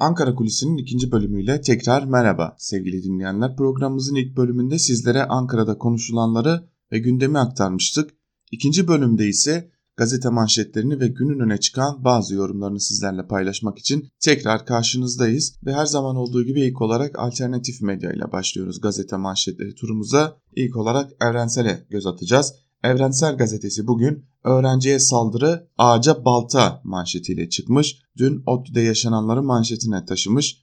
[0.00, 3.56] Ankara Kulisi'nin ikinci bölümüyle tekrar merhaba sevgili dinleyenler.
[3.56, 8.10] Programımızın ilk bölümünde sizlere Ankara'da konuşulanları ve gündemi aktarmıştık.
[8.52, 14.66] İkinci bölümde ise gazete manşetlerini ve günün öne çıkan bazı yorumlarını sizlerle paylaşmak için tekrar
[14.66, 15.54] karşınızdayız.
[15.66, 20.40] Ve her zaman olduğu gibi ilk olarak alternatif medya ile başlıyoruz gazete manşetleri turumuza.
[20.56, 22.54] İlk olarak Evrensel'e göz atacağız.
[22.84, 27.98] Evrensel Gazetesi bugün öğrenciye saldırı ağaca balta manşetiyle çıkmış.
[28.16, 30.56] Dün ODTÜ'de yaşananları manşetine taşımış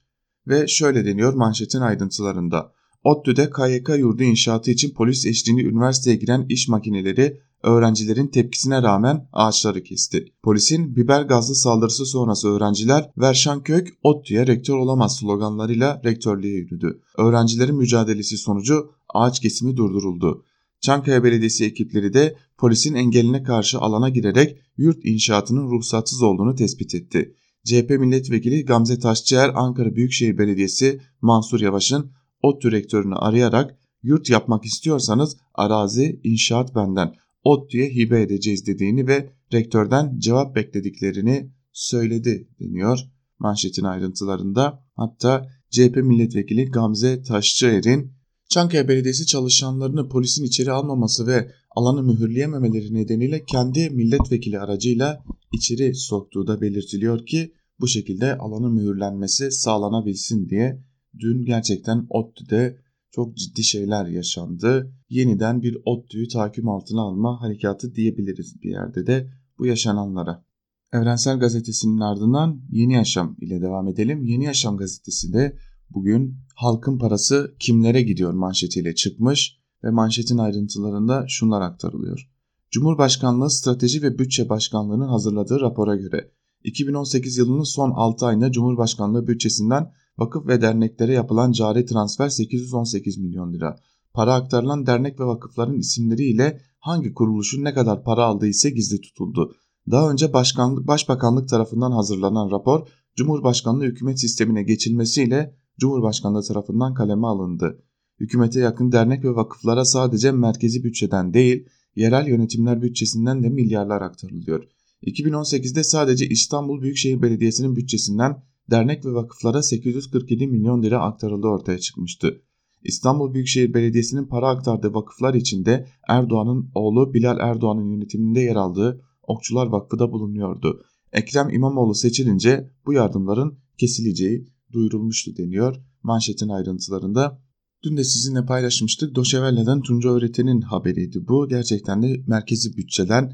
[0.48, 2.72] ve şöyle deniyor manşetin ayrıntılarında.
[3.04, 9.82] ODTÜ'de KYK yurdu inşaatı için polis eşliğinde üniversiteye giren iş makineleri öğrencilerin tepkisine rağmen ağaçları
[9.82, 10.24] kesti.
[10.42, 17.00] Polisin biber gazlı saldırısı sonrası öğrenciler Verşankök ODTÜ'ye rektör olamaz sloganlarıyla rektörlüğe yürüdü.
[17.18, 20.44] Öğrencilerin mücadelesi sonucu ağaç kesimi durduruldu.
[20.86, 27.34] Çankaya Belediyesi ekipleri de polisin engeline karşı alana girerek yurt inşaatının ruhsatsız olduğunu tespit etti.
[27.64, 32.10] CHP milletvekili Gamze Taşçıer Ankara Büyükşehir Belediyesi Mansur Yavaş'ın
[32.42, 37.14] ot direktörünü arayarak yurt yapmak istiyorsanız arazi inşaat benden
[37.44, 42.98] ot diye hibe edeceğiz dediğini ve rektörden cevap beklediklerini söyledi deniyor
[43.38, 44.84] manşetin ayrıntılarında.
[44.96, 48.15] Hatta CHP milletvekili Gamze Taşçıer'in
[48.48, 56.46] Çankaya Belediyesi çalışanlarını polisin içeri almaması ve alanı mühürleyememeleri nedeniyle kendi milletvekili aracıyla içeri soktuğu
[56.46, 60.82] da belirtiliyor ki bu şekilde alanın mühürlenmesi sağlanabilsin diye
[61.18, 62.78] dün gerçekten ODTÜ'de
[63.10, 64.92] çok ciddi şeyler yaşandı.
[65.08, 70.44] Yeniden bir ODTÜ'yü takip altına alma harekatı diyebiliriz bir yerde de bu yaşananlara.
[70.92, 74.24] Evrensel Gazetesi'nin ardından Yeni Yaşam ile devam edelim.
[74.24, 75.56] Yeni Yaşam gazetesi de
[75.90, 82.30] bugün halkın parası kimlere gidiyor manşetiyle çıkmış ve manşetin ayrıntılarında şunlar aktarılıyor.
[82.70, 86.30] Cumhurbaşkanlığı Strateji ve Bütçe Başkanlığı'nın hazırladığı rapora göre
[86.64, 93.52] 2018 yılının son 6 ayında Cumhurbaşkanlığı bütçesinden vakıf ve derneklere yapılan cari transfer 818 milyon
[93.52, 93.76] lira.
[94.12, 99.54] Para aktarılan dernek ve vakıfların isimleriyle hangi kuruluşun ne kadar para aldığı ise gizli tutuldu.
[99.90, 107.82] Daha önce başkanlık, Başbakanlık tarafından hazırlanan rapor Cumhurbaşkanlığı hükümet sistemine geçilmesiyle Cumhurbaşkanlığı tarafından kaleme alındı.
[108.20, 111.66] Hükümete yakın dernek ve vakıflara sadece merkezi bütçeden değil,
[111.96, 114.64] yerel yönetimler bütçesinden de milyarlar aktarılıyor.
[115.02, 122.42] 2018'de sadece İstanbul Büyükşehir Belediyesi'nin bütçesinden dernek ve vakıflara 847 milyon lira aktarıldığı ortaya çıkmıştı.
[122.84, 129.66] İstanbul Büyükşehir Belediyesi'nin para aktardığı vakıflar içinde Erdoğan'ın oğlu Bilal Erdoğan'ın yönetiminde yer aldığı Okçular
[129.66, 130.82] Vakfı da bulunuyordu.
[131.12, 137.42] Ekrem İmamoğlu seçilince bu yardımların kesileceği duyurulmuştu deniyor manşetin ayrıntılarında.
[137.82, 139.14] Dün de sizinle paylaşmıştık.
[139.14, 141.48] Doşevelle'den Tunca Öğreten'in haberiydi bu.
[141.48, 143.32] Gerçekten de merkezi bütçeden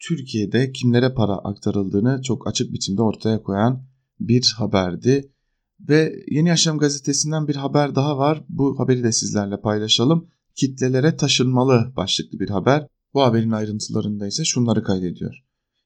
[0.00, 3.86] Türkiye'de kimlere para aktarıldığını çok açık biçimde ortaya koyan
[4.20, 5.32] bir haberdi.
[5.88, 8.44] Ve Yeni Yaşam gazetesinden bir haber daha var.
[8.48, 10.28] Bu haberi de sizlerle paylaşalım.
[10.54, 12.86] Kitlelere taşınmalı başlıklı bir haber.
[13.14, 15.34] Bu haberin ayrıntılarında ise şunları kaydediyor.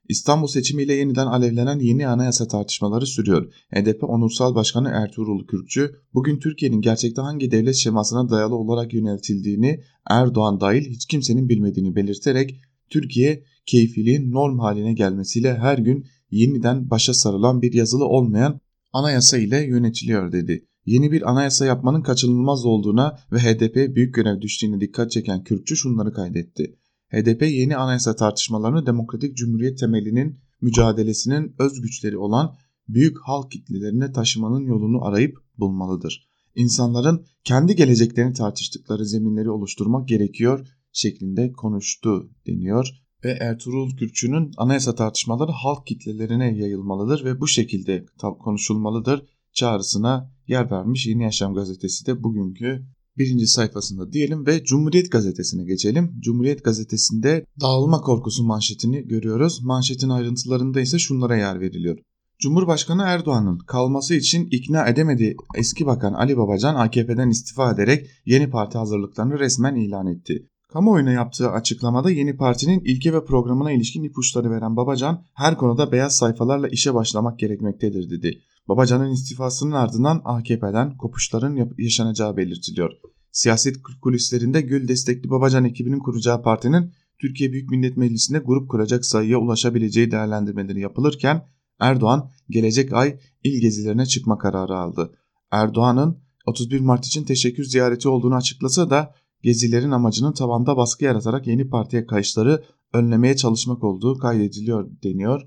[0.08, 3.52] İstanbul seçimiyle yeniden alevlenen yeni anayasa tartışmaları sürüyor.
[3.74, 9.80] HDP Onursal Başkanı Ertuğrul Kürkçü, bugün Türkiye'nin gerçekte hangi devlet şemasına dayalı olarak yöneltildiğini
[10.10, 17.14] Erdoğan dahil hiç kimsenin bilmediğini belirterek Türkiye keyfiliğin norm haline gelmesiyle her gün yeniden başa
[17.14, 18.60] sarılan bir yazılı olmayan
[18.92, 20.66] anayasa ile yönetiliyor dedi.
[20.86, 26.12] Yeni bir anayasa yapmanın kaçınılmaz olduğuna ve HDP büyük görev düştüğüne dikkat çeken Kürkçü şunları
[26.12, 26.76] kaydetti.
[27.12, 32.56] HDP yeni anayasa tartışmalarını demokratik cumhuriyet temelinin mücadelesinin öz güçleri olan
[32.88, 36.28] büyük halk kitlelerine taşımanın yolunu arayıp bulmalıdır.
[36.54, 42.88] İnsanların kendi geleceklerini tartıştıkları zeminleri oluşturmak gerekiyor şeklinde konuştu deniyor
[43.24, 48.06] ve Ertuğrul Kürkçü'nün anayasa tartışmaları halk kitlelerine yayılmalıdır ve bu şekilde
[48.38, 52.86] konuşulmalıdır çağrısına yer vermiş Yeni Yaşam gazetesi de bugünkü
[53.18, 56.12] birinci sayfasında diyelim ve Cumhuriyet Gazetesi'ne geçelim.
[56.20, 59.60] Cumhuriyet Gazetesi'nde dağılma korkusu manşetini görüyoruz.
[59.62, 61.98] Manşetin ayrıntılarında ise şunlara yer veriliyor.
[62.38, 68.78] Cumhurbaşkanı Erdoğan'ın kalması için ikna edemediği eski bakan Ali Babacan AKP'den istifa ederek yeni parti
[68.78, 70.48] hazırlıklarını resmen ilan etti.
[70.72, 76.16] Kamuoyuna yaptığı açıklamada yeni partinin ilke ve programına ilişkin ipuçları veren Babacan her konuda beyaz
[76.16, 78.38] sayfalarla işe başlamak gerekmektedir dedi.
[78.68, 82.92] Babacan'ın istifasının ardından AKP'den kopuşların yaşanacağı belirtiliyor.
[83.32, 89.38] Siyaset kulislerinde Gül destekli Babacan ekibinin kuracağı partinin Türkiye Büyük Millet Meclisi'nde grup kuracak sayıya
[89.38, 91.46] ulaşabileceği değerlendirmeleri yapılırken
[91.78, 95.18] Erdoğan gelecek ay il gezilerine çıkma kararı aldı.
[95.50, 101.68] Erdoğan'ın 31 Mart için teşekkür ziyareti olduğunu açıklasa da gezilerin amacının tabanda baskı yaratarak yeni
[101.68, 105.42] partiye kayışları önlemeye çalışmak olduğu kaydediliyor deniyor.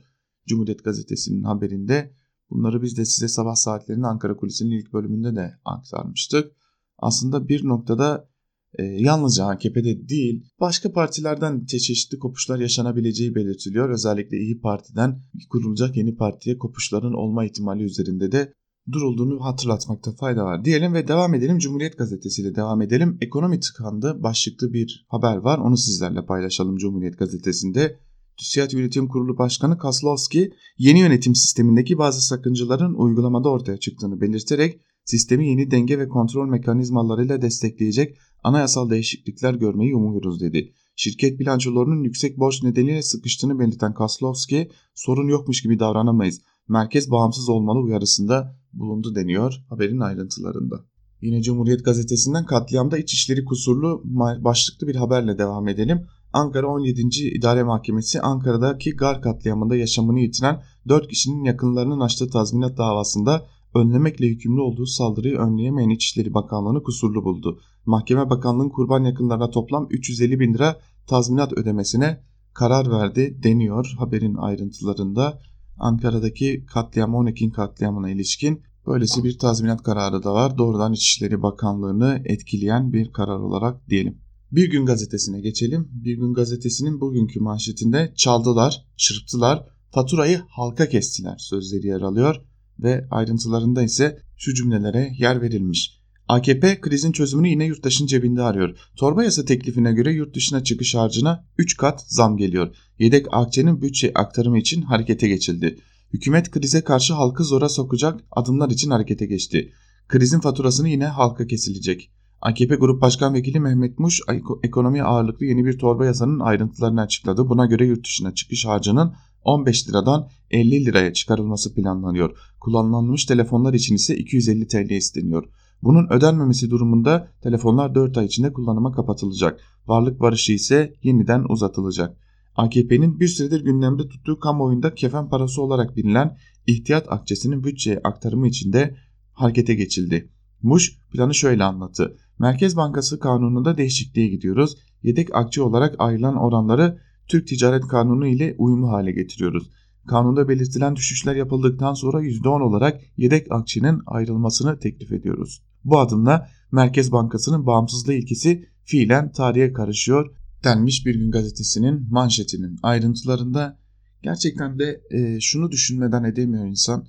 [0.48, 2.14] Cumhuriyet Gazetesi'nin haberinde
[2.50, 6.52] Bunları biz de size sabah saatlerinde Ankara Kulisi'nin ilk bölümünde de aktarmıştık.
[6.98, 8.30] Aslında bir noktada
[8.74, 13.90] e, yalnızca AKP'de değil başka partilerden çeşitli kopuşlar yaşanabileceği belirtiliyor.
[13.90, 18.54] Özellikle İyi Parti'den kurulacak yeni partiye kopuşların olma ihtimali üzerinde de
[18.92, 21.58] durulduğunu hatırlatmakta fayda var diyelim ve devam edelim.
[21.58, 23.18] Cumhuriyet Gazetesi ile devam edelim.
[23.22, 25.58] Ekonomi tıkandı başlıklı bir haber var.
[25.58, 28.00] Onu sizlerle paylaşalım Cumhuriyet Gazetesi'nde.
[28.40, 35.48] TÜSİAD Yönetim Kurulu Başkanı Kaslovski yeni yönetim sistemindeki bazı sakıncaların uygulamada ortaya çıktığını belirterek sistemi
[35.48, 40.74] yeni denge ve kontrol mekanizmalarıyla destekleyecek anayasal değişiklikler görmeyi umuyoruz dedi.
[40.96, 46.42] Şirket bilançolarının yüksek borç nedeniyle sıkıştığını belirten Kaslovski sorun yokmuş gibi davranamayız.
[46.68, 50.86] Merkez bağımsız olmalı uyarısında bulundu deniyor haberin ayrıntılarında.
[51.22, 54.02] Yine Cumhuriyet Gazetesi'nden katliamda içişleri kusurlu
[54.44, 56.06] başlıklı bir haberle devam edelim.
[56.34, 57.02] Ankara 17.
[57.38, 63.46] İdare Mahkemesi Ankara'daki gar katliamında yaşamını yitiren 4 kişinin yakınlarının açtığı tazminat davasında
[63.76, 67.60] önlemekle yükümlü olduğu saldırıyı önleyemeyen İçişleri Bakanlığı'nı kusurlu buldu.
[67.86, 72.24] Mahkeme Bakanlığı'nın kurban yakınlarına toplam 350 bin lira tazminat ödemesine
[72.54, 75.40] karar verdi deniyor haberin ayrıntılarında.
[75.78, 80.58] Ankara'daki katliam 10 Ekim katliamına ilişkin böylesi bir tazminat kararı da var.
[80.58, 84.18] Doğrudan İçişleri Bakanlığı'nı etkileyen bir karar olarak diyelim.
[84.52, 85.90] Bir Gün Gazetesi'ne geçelim.
[85.92, 92.42] Bir Gün Gazetesi'nin bugünkü manşetinde çaldılar, çırptılar, faturayı halka kestiler sözleri yer alıyor
[92.80, 96.00] ve ayrıntılarında ise şu cümlelere yer verilmiş.
[96.28, 98.78] AKP krizin çözümünü yine yurttaşın cebinde arıyor.
[98.96, 102.76] Torba yasa teklifine göre yurt dışına çıkış harcına 3 kat zam geliyor.
[103.00, 105.80] Yedek akçenin bütçe aktarımı için harekete geçildi.
[106.14, 109.74] Hükümet krize karşı halkı zora sokacak adımlar için harekete geçti.
[110.08, 112.12] Krizin faturasını yine halka kesilecek.
[112.42, 114.22] AKP Grup Başkan Vekili Mehmet Muş
[114.64, 117.50] ekonomi ağırlıklı yeni bir torba yasanın ayrıntılarını açıkladı.
[117.50, 119.14] Buna göre yurt dışına çıkış harcının
[119.44, 122.38] 15 liradan 50 liraya çıkarılması planlanıyor.
[122.60, 125.44] Kullanılmış telefonlar için ise 250 TL isteniyor.
[125.84, 129.60] Bunun ödenmemesi durumunda telefonlar 4 ay içinde kullanıma kapatılacak.
[129.88, 132.18] Varlık barışı ise yeniden uzatılacak.
[132.56, 136.38] AKP'nin bir süredir gündemde tuttuğu kamuoyunda kefen parası olarak bilinen
[136.68, 138.96] ihtiyat akçesinin bütçeye aktarımı içinde
[139.34, 140.30] harekete geçildi.
[140.62, 142.18] Muş planı şöyle anlattı.
[142.40, 144.78] Merkez Bankası kanununda değişikliğe gidiyoruz.
[145.04, 149.70] Yedek akçe olarak ayrılan oranları Türk Ticaret Kanunu ile uyumlu hale getiriyoruz.
[150.08, 155.64] Kanunda belirtilen düşüşler yapıldıktan sonra %10 olarak yedek akçenin ayrılmasını teklif ediyoruz.
[155.84, 163.78] Bu adımla Merkez Bankası'nın bağımsızlığı ilkesi fiilen tarihe karışıyor denmiş bir gün gazetesinin manşetinin ayrıntılarında
[164.22, 167.06] gerçekten de e, şunu düşünmeden edemiyor insan.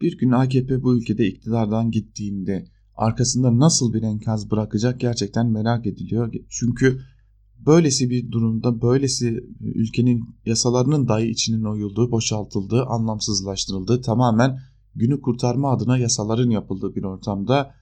[0.00, 2.66] Bir gün AKP bu ülkede iktidardan gittiğinde
[3.02, 6.34] arkasında nasıl bir enkaz bırakacak gerçekten merak ediliyor.
[6.48, 7.00] Çünkü
[7.66, 14.58] böylesi bir durumda böylesi ülkenin yasalarının dahi içinin oyulduğu, boşaltıldığı, anlamsızlaştırıldığı tamamen
[14.94, 17.74] günü kurtarma adına yasaların yapıldığı bir ortamda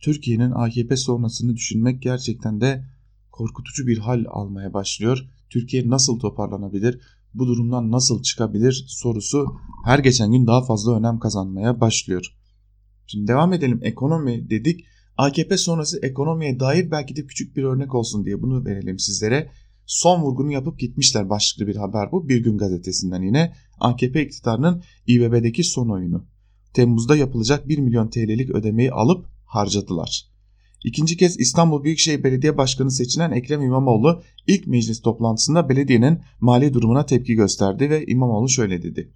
[0.00, 2.84] Türkiye'nin AKP sonrasını düşünmek gerçekten de
[3.30, 5.28] korkutucu bir hal almaya başlıyor.
[5.50, 7.00] Türkiye nasıl toparlanabilir?
[7.34, 9.46] Bu durumdan nasıl çıkabilir sorusu
[9.84, 12.37] her geçen gün daha fazla önem kazanmaya başlıyor.
[13.08, 13.80] Şimdi devam edelim.
[13.82, 14.84] Ekonomi dedik.
[15.16, 19.50] AKP sonrası ekonomiye dair belki de küçük bir örnek olsun diye bunu verelim sizlere.
[19.86, 22.28] Son vurgunu yapıp gitmişler başlıklı bir haber bu.
[22.28, 26.26] Bir gün gazetesinden yine AKP iktidarının İBB'deki son oyunu.
[26.74, 30.28] Temmuz'da yapılacak 1 milyon TL'lik ödemeyi alıp harcadılar.
[30.84, 37.06] İkinci kez İstanbul Büyükşehir Belediye Başkanı seçilen Ekrem İmamoğlu ilk meclis toplantısında belediyenin mali durumuna
[37.06, 39.12] tepki gösterdi ve İmamoğlu şöyle dedi.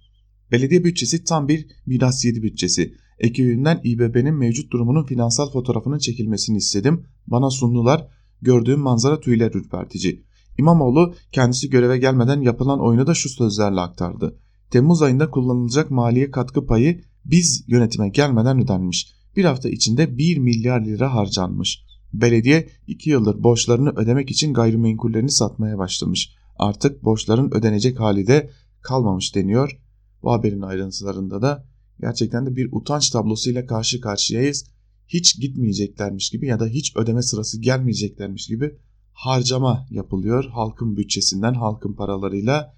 [0.51, 2.93] Belediye bütçesi tam bir miras yedi bütçesi.
[3.19, 7.05] Ek öğünden İBB'nin mevcut durumunun finansal fotoğrafının çekilmesini istedim.
[7.27, 8.07] Bana sundular.
[8.41, 10.23] Gördüğüm manzara tüyler ürpertici.
[10.57, 14.37] İmamoğlu kendisi göreve gelmeden yapılan oyunu da şu sözlerle aktardı.
[14.71, 19.13] Temmuz ayında kullanılacak maliye katkı payı biz yönetime gelmeden ödenmiş.
[19.35, 21.83] Bir hafta içinde 1 milyar lira harcanmış.
[22.13, 26.35] Belediye 2 yıldır borçlarını ödemek için gayrimenkullerini satmaya başlamış.
[26.57, 28.49] Artık borçların ödenecek hali de
[28.81, 29.79] kalmamış deniyor.
[30.23, 31.65] Bu haberin ayrıntılarında da
[32.01, 34.65] gerçekten de bir utanç tablosuyla karşı karşıyayız.
[35.07, 38.77] Hiç gitmeyeceklermiş gibi ya da hiç ödeme sırası gelmeyeceklermiş gibi
[39.13, 42.75] harcama yapılıyor halkın bütçesinden, halkın paralarıyla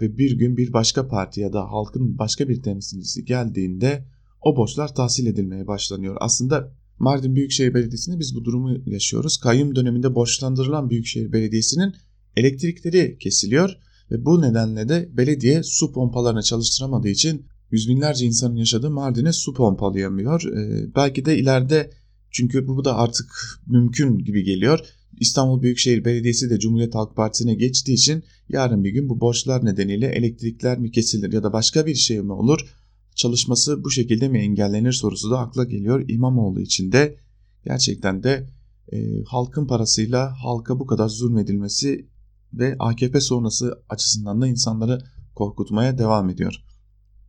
[0.00, 4.04] ve bir gün bir başka parti ya da halkın başka bir temsilcisi geldiğinde
[4.40, 6.16] o borçlar tahsil edilmeye başlanıyor.
[6.20, 9.36] Aslında Mardin Büyükşehir Belediyesi'nde biz bu durumu yaşıyoruz.
[9.36, 11.94] Kayyum döneminde borçlandırılan Büyükşehir Belediyesi'nin
[12.36, 13.78] elektrikleri kesiliyor
[14.10, 19.54] ve bu nedenle de belediye su pompalarını çalıştıramadığı için yüz binlerce insanın yaşadığı Mardin'e su
[19.54, 20.42] pompalayamıyor.
[20.42, 21.90] Ee, belki de ileride
[22.30, 23.26] çünkü bu da artık
[23.66, 24.80] mümkün gibi geliyor.
[25.20, 30.06] İstanbul Büyükşehir Belediyesi de Cumhuriyet Halk Partisi'ne geçtiği için yarın bir gün bu borçlar nedeniyle
[30.06, 32.60] elektrikler mi kesilir ya da başka bir şey mi olur?
[33.14, 36.04] çalışması bu şekilde mi engellenir sorusu da akla geliyor.
[36.08, 37.16] İmamoğlu için de
[37.64, 38.46] gerçekten de
[38.92, 42.08] e, halkın parasıyla halka bu kadar zulmedilmesi
[42.52, 44.98] ve AKP sonrası açısından da insanları
[45.34, 46.64] korkutmaya devam ediyor.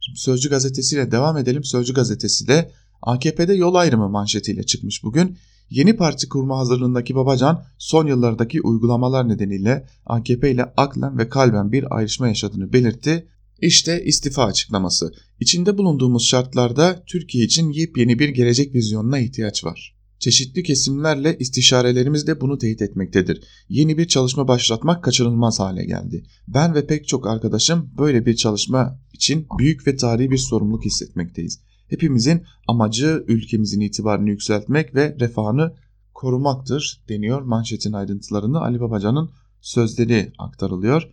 [0.05, 1.63] Şimdi Sözcü gazetesiyle devam edelim.
[1.63, 2.71] Sözcü gazetesi de
[3.01, 5.37] AKP'de yol ayrımı manşetiyle çıkmış bugün.
[5.69, 11.97] Yeni parti kurma hazırlığındaki Babacan son yıllardaki uygulamalar nedeniyle AKP ile aklen ve kalben bir
[11.97, 13.27] ayrışma yaşadığını belirtti.
[13.61, 15.13] İşte istifa açıklaması.
[15.39, 19.94] İçinde bulunduğumuz şartlarda Türkiye için yepyeni bir gelecek vizyonuna ihtiyaç var.
[20.25, 23.43] Çeşitli kesimlerle istişarelerimiz de bunu teyit etmektedir.
[23.69, 26.23] Yeni bir çalışma başlatmak kaçınılmaz hale geldi.
[26.47, 31.59] Ben ve pek çok arkadaşım böyle bir çalışma için büyük ve tarihi bir sorumluluk hissetmekteyiz.
[31.87, 35.73] Hepimizin amacı ülkemizin itibarını yükseltmek ve refahını
[36.13, 39.29] korumaktır deniyor manşetin ayrıntılarında Ali Babacan'ın
[39.61, 41.09] sözleri aktarılıyor.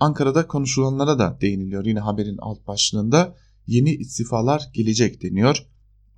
[0.00, 3.34] Ankara'da konuşulanlara da değiniliyor yine haberin alt başlığında
[3.66, 5.66] yeni istifalar gelecek deniyor.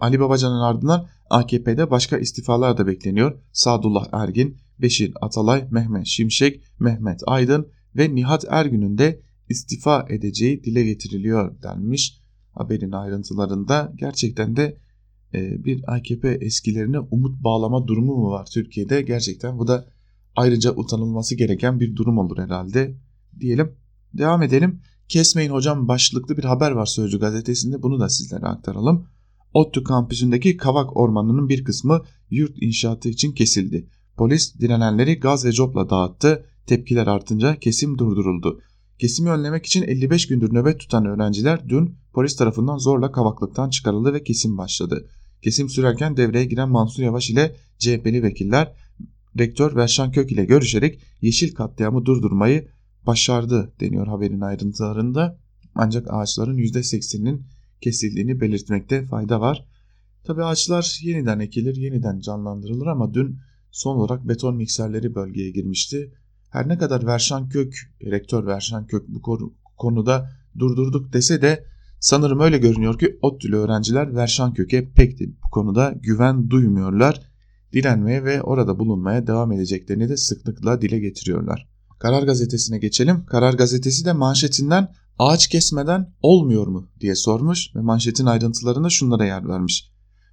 [0.01, 3.39] Ali Babacan'ın ardından AKP'de başka istifalar da bekleniyor.
[3.53, 10.85] Sadullah Ergin, Beşir Atalay, Mehmet Şimşek, Mehmet Aydın ve Nihat Ergün'ün de istifa edeceği dile
[10.85, 12.21] getiriliyor denmiş
[12.53, 13.93] haberin ayrıntılarında.
[13.97, 14.79] Gerçekten de
[15.35, 19.03] e, bir AKP eskilerine umut bağlama durumu mu var Türkiye'de?
[19.03, 19.87] Gerçekten bu da
[20.37, 22.97] ayrıca utanılması gereken bir durum olur herhalde
[23.41, 23.73] diyelim.
[24.15, 24.81] Devam edelim.
[25.09, 29.09] Kesmeyin hocam başlıklı bir haber var Sözcü gazetesinde bunu da sizlere aktaralım.
[29.55, 33.89] ODTÜ kampüsündeki Kavak Ormanı'nın bir kısmı yurt inşaatı için kesildi.
[34.17, 36.45] Polis direnenleri gaz ve copla dağıttı.
[36.67, 38.61] Tepkiler artınca kesim durduruldu.
[38.99, 44.23] Kesimi önlemek için 55 gündür nöbet tutan öğrenciler dün polis tarafından zorla kavaklıktan çıkarıldı ve
[44.23, 45.09] kesim başladı.
[45.43, 48.73] Kesim sürerken devreye giren Mansur Yavaş ile CHP'li vekiller
[49.39, 52.69] rektör Verşan Kök ile görüşerek yeşil katliamı durdurmayı
[53.07, 55.39] başardı deniyor haberin ayrıntılarında.
[55.75, 57.47] Ancak ağaçların %80'inin
[57.81, 59.65] kesildiğini belirtmekte fayda var.
[60.25, 63.39] Tabi ağaçlar yeniden ekilir, yeniden canlandırılır ama dün
[63.71, 66.13] son olarak beton mikserleri bölgeye girmişti.
[66.51, 69.23] Her ne kadar Verşan Kök, rektör Verşan Kök bu
[69.77, 71.65] konuda durdurduk dese de
[72.01, 77.21] sanırım öyle görünüyor ki ODTÜ'lü öğrenciler Verşan Kök'e pek de bu konuda güven duymuyorlar.
[77.73, 81.69] Direnmeye ve orada bulunmaya devam edeceklerini de sıklıkla dile getiriyorlar.
[81.99, 83.25] Karar Gazetesi'ne geçelim.
[83.25, 89.49] Karar Gazetesi de manşetinden ağaç kesmeden olmuyor mu diye sormuş ve manşetin ayrıntılarında şunlara yer
[89.49, 89.93] vermiş.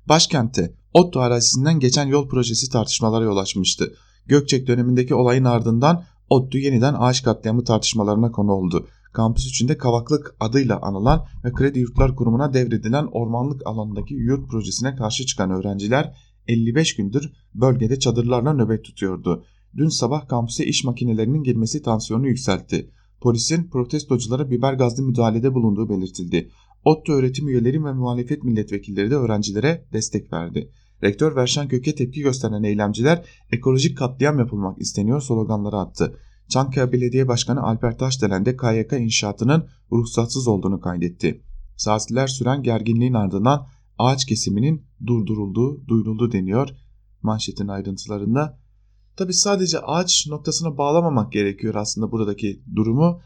[0.10, 3.94] Başkentte Otto arazisinden geçen yol projesi tartışmalara yol açmıştı.
[4.26, 8.88] Gökçek dönemindeki olayın ardından ODTÜ yeniden ağaç katliamı tartışmalarına konu oldu.
[9.14, 15.26] Kampüs içinde Kavaklık adıyla anılan ve Kredi Yurtlar Kurumu'na devredilen ormanlık alanındaki yurt projesine karşı
[15.26, 16.16] çıkan öğrenciler
[16.48, 19.44] 55 gündür bölgede çadırlarla nöbet tutuyordu.
[19.78, 22.92] Dün sabah kampüse iş makinelerinin girmesi tansiyonu yükseltti.
[23.26, 26.50] Polisin protestoculara biber gazlı müdahalede bulunduğu belirtildi.
[26.84, 30.72] ODTÜ öğretim üyeleri ve muhalefet milletvekilleri de öğrencilere destek verdi.
[31.04, 36.20] Rektör Verşan Kök'e tepki gösteren eylemciler ekolojik katliam yapılmak isteniyor sloganları attı.
[36.50, 41.42] Çankaya Belediye Başkanı Alper Taşdelen de KYK inşaatının ruhsatsız olduğunu kaydetti.
[41.78, 43.68] Saatler süren gerginliğin ardından
[43.98, 46.70] ağaç kesiminin durdurulduğu duyuruldu deniyor
[47.22, 48.65] manşetin ayrıntılarında.
[49.18, 53.22] Tabi sadece ağaç noktasına bağlamamak gerekiyor aslında buradaki durumu.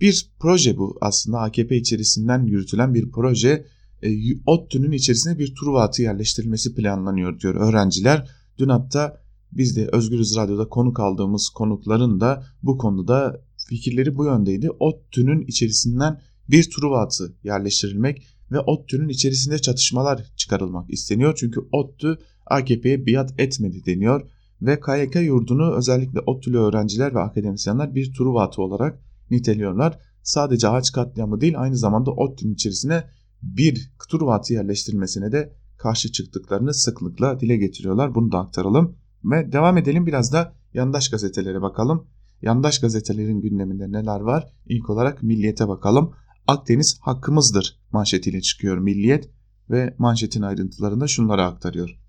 [0.00, 3.66] Bir proje bu aslında AKP içerisinden yürütülen bir proje.
[4.02, 4.10] E,
[4.46, 8.30] ODTÜ'nün içerisine bir Truva atı yerleştirilmesi planlanıyor diyor öğrenciler.
[8.58, 9.22] Dün hatta
[9.52, 14.70] biz de Özgürüz Radyo'da konuk aldığımız konukların da bu konuda fikirleri bu yöndeydi.
[14.70, 21.34] ODTÜ'nün içerisinden bir Truva atı yerleştirilmek ve ODTÜ'nün içerisinde çatışmalar çıkarılmak isteniyor.
[21.36, 24.30] Çünkü ODTÜ AKP'ye biat etmedi deniyor
[24.62, 29.00] ve KYK yurdunu özellikle ODTÜ'lü öğrenciler ve akademisyenler bir Truva atı olarak
[29.30, 29.98] niteliyorlar.
[30.22, 33.04] Sadece ağaç katliamı değil aynı zamanda ODTÜ'nün içerisine
[33.42, 38.14] bir Truva atı yerleştirilmesine de karşı çıktıklarını sıklıkla dile getiriyorlar.
[38.14, 42.06] Bunu da aktaralım ve devam edelim biraz da yandaş gazetelere bakalım.
[42.42, 44.52] Yandaş gazetelerin gündeminde neler var?
[44.66, 46.12] İlk olarak Milliyet'e bakalım.
[46.46, 49.30] Akdeniz hakkımızdır manşetiyle çıkıyor Milliyet
[49.70, 51.99] ve manşetin ayrıntılarında şunları aktarıyor.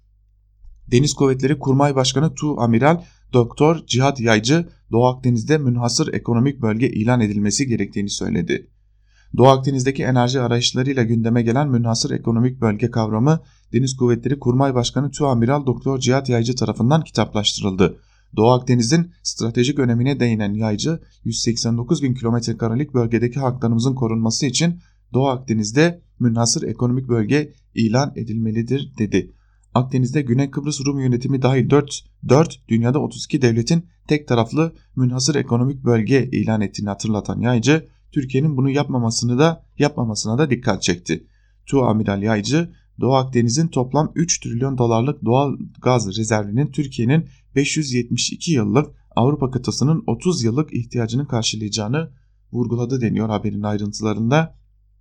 [0.92, 3.02] Deniz Kuvvetleri Kurmay Başkanı Tu Amiral
[3.34, 8.68] Doktor Cihat Yaycı Doğu Akdeniz'de münhasır ekonomik bölge ilan edilmesi gerektiğini söyledi.
[9.38, 13.40] Doğu Akdeniz'deki enerji arayışlarıyla gündeme gelen münhasır ekonomik bölge kavramı
[13.74, 17.98] Deniz Kuvvetleri Kurmay Başkanı Tuamiral Doktor Cihat Yaycı tarafından kitaplaştırıldı.
[18.36, 24.80] Doğu Akdeniz'in stratejik önemine değinen Yaycı, 189 bin kilometre karelik bölgedeki haklarımızın korunması için
[25.14, 29.32] Doğu Akdeniz'de münhasır ekonomik bölge ilan edilmelidir dedi.
[29.74, 35.84] Akdeniz'de Güney Kıbrıs Rum yönetimi dahil 4, 4 dünyada 32 devletin tek taraflı münhasır ekonomik
[35.84, 41.28] bölge ilan ettiğini hatırlatan Yaycı, Türkiye'nin bunu yapmamasını da yapmamasına da dikkat çekti.
[41.66, 47.26] Tu Amiral Yaycı, Doğu Akdeniz'in toplam 3 trilyon dolarlık doğal gaz rezervinin Türkiye'nin
[47.56, 52.12] 572 yıllık Avrupa kıtasının 30 yıllık ihtiyacını karşılayacağını
[52.52, 54.56] vurguladı deniyor haberin ayrıntılarında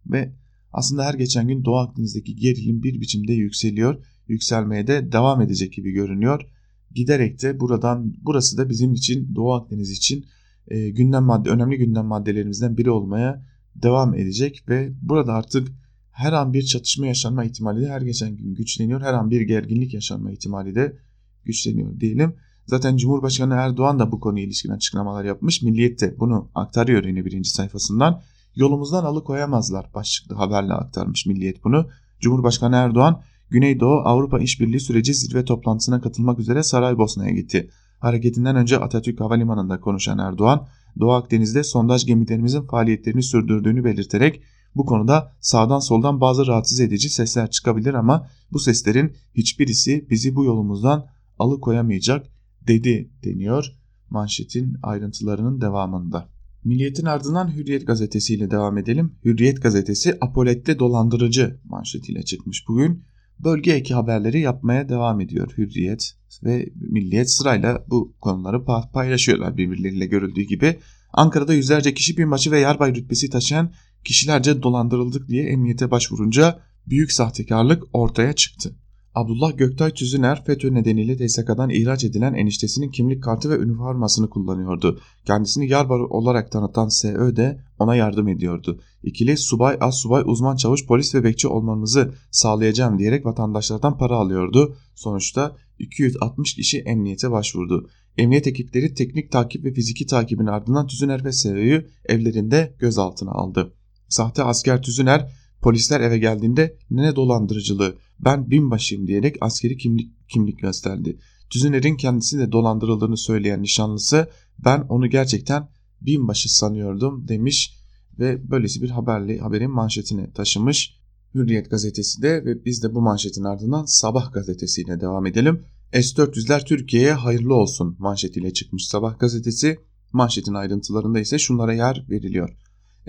[0.07, 0.35] ve
[0.73, 5.91] aslında her geçen gün Doğu Akdeniz'deki gerilim bir biçimde yükseliyor, yükselmeye de devam edecek gibi
[5.91, 6.47] görünüyor.
[6.95, 10.27] Giderek de buradan burası da bizim için Doğu Akdeniz için
[10.69, 13.43] e, gündem madde önemli gündem maddelerimizden biri olmaya
[13.75, 15.69] devam edecek ve burada artık
[16.13, 19.01] her an bir çatışma yaşanma ihtimali de her geçen gün güçleniyor.
[19.01, 20.97] Her an bir gerginlik yaşanma ihtimali de
[21.45, 22.35] güçleniyor diyelim.
[22.67, 25.63] Zaten Cumhurbaşkanı Erdoğan da bu konuya ilişkin açıklamalar yapmış.
[25.63, 28.23] Milliyet de bunu aktarıyor yine birinci sayfasından.
[28.55, 31.89] Yolumuzdan alıkoyamazlar başlıklı haberle aktarmış Milliyet bunu.
[32.21, 37.71] Cumhurbaşkanı Erdoğan Güneydoğu Avrupa İşbirliği Süreci zirve toplantısına katılmak üzere Saraybosna'ya gitti.
[37.99, 40.67] Hareketinden önce Atatürk Havalimanı'nda konuşan Erdoğan,
[41.01, 44.43] Doğu Akdeniz'de sondaj gemilerimizin faaliyetlerini sürdürdüğünü belirterek
[44.75, 50.45] bu konuda sağdan soldan bazı rahatsız edici sesler çıkabilir ama bu seslerin hiçbirisi bizi bu
[50.45, 51.07] yolumuzdan
[51.39, 52.27] alıkoyamayacak
[52.67, 53.67] dedi deniyor
[54.11, 56.29] manşetin ayrıntılarının devamında.
[56.65, 59.15] Milliyetin ardından Hürriyet gazetesiyle devam edelim.
[59.25, 63.03] Hürriyet gazetesi Apolet'te dolandırıcı manşetiyle çıkmış bugün.
[63.45, 70.43] Bölge eki haberleri yapmaya devam ediyor Hürriyet ve Milliyet sırayla bu konuları paylaşıyorlar birbirleriyle görüldüğü
[70.43, 70.79] gibi.
[71.13, 73.73] Ankara'da yüzlerce kişi binbaşı ve yarbay rütbesi taşıyan
[74.05, 78.77] kişilerce dolandırıldık diye emniyete başvurunca büyük sahtekarlık ortaya çıktı.
[79.15, 85.01] Abdullah Göktay Tüzüner FETÖ nedeniyle TSK'dan ihraç edilen eniştesinin kimlik kartı ve üniformasını kullanıyordu.
[85.25, 88.81] Kendisini yarbay olarak tanıtan SÖ de ona yardım ediyordu.
[89.03, 94.77] İkili subay, az subay, uzman çavuş, polis ve bekçi olmanızı sağlayacağım diyerek vatandaşlardan para alıyordu.
[94.95, 97.89] Sonuçta 260 kişi emniyete başvurdu.
[98.19, 103.73] Emniyet ekipleri teknik takip ve fiziki takibin ardından Tüzüner ve SÖ'yü evlerinde gözaltına aldı.
[104.09, 111.19] Sahte asker Tüzüner polisler eve geldiğinde ne dolandırıcılığı ben binbaşıyım diyerek askeri kimlik, kimlik gösterdi.
[111.51, 114.31] Tüzüner'in kendisi de dolandırıldığını söyleyen nişanlısı
[114.65, 115.69] ben onu gerçekten
[116.01, 117.77] binbaşı sanıyordum demiş
[118.19, 121.01] ve böylesi bir haberli haberin manşetine taşımış.
[121.35, 125.63] Hürriyet gazetesi de ve biz de bu manşetin ardından Sabah gazetesiyle devam edelim.
[125.93, 129.79] S-400'ler Türkiye'ye hayırlı olsun manşetiyle çıkmış Sabah gazetesi.
[130.13, 132.57] Manşetin ayrıntılarında ise şunlara yer veriliyor.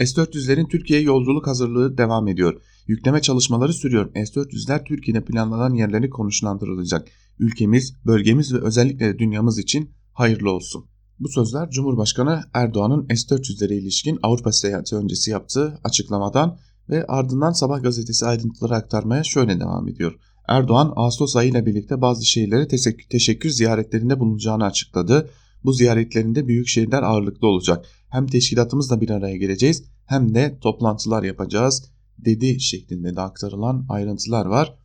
[0.06, 2.62] S-400'lerin Türkiye'ye yolculuk hazırlığı devam ediyor.
[2.88, 4.12] Yükleme çalışmaları sürüyor.
[4.16, 7.08] S-400'ler Türkiye'de planlanan yerleri konuşlandırılacak.
[7.40, 10.86] Ülkemiz, bölgemiz ve özellikle dünyamız için hayırlı olsun.
[11.20, 16.58] Bu sözler Cumhurbaşkanı Erdoğan'ın S-400'lere ilişkin Avrupa seyahati öncesi yaptığı açıklamadan
[16.90, 20.16] ve ardından Sabah gazetesi ayrıntıları aktarmaya şöyle devam ediyor.
[20.48, 22.68] Erdoğan Ağustos ayı ile birlikte bazı şehirlere
[23.10, 25.30] teşekkür ziyaretlerinde bulunacağını açıkladı.
[25.63, 27.86] Bu ziyaretlerinde büyük şehirler ağırlıklı olacak.
[28.10, 34.78] Hem teşkilatımızla bir araya geleceğiz hem de toplantılar yapacağız dedi şeklinde de aktarılan ayrıntılar var.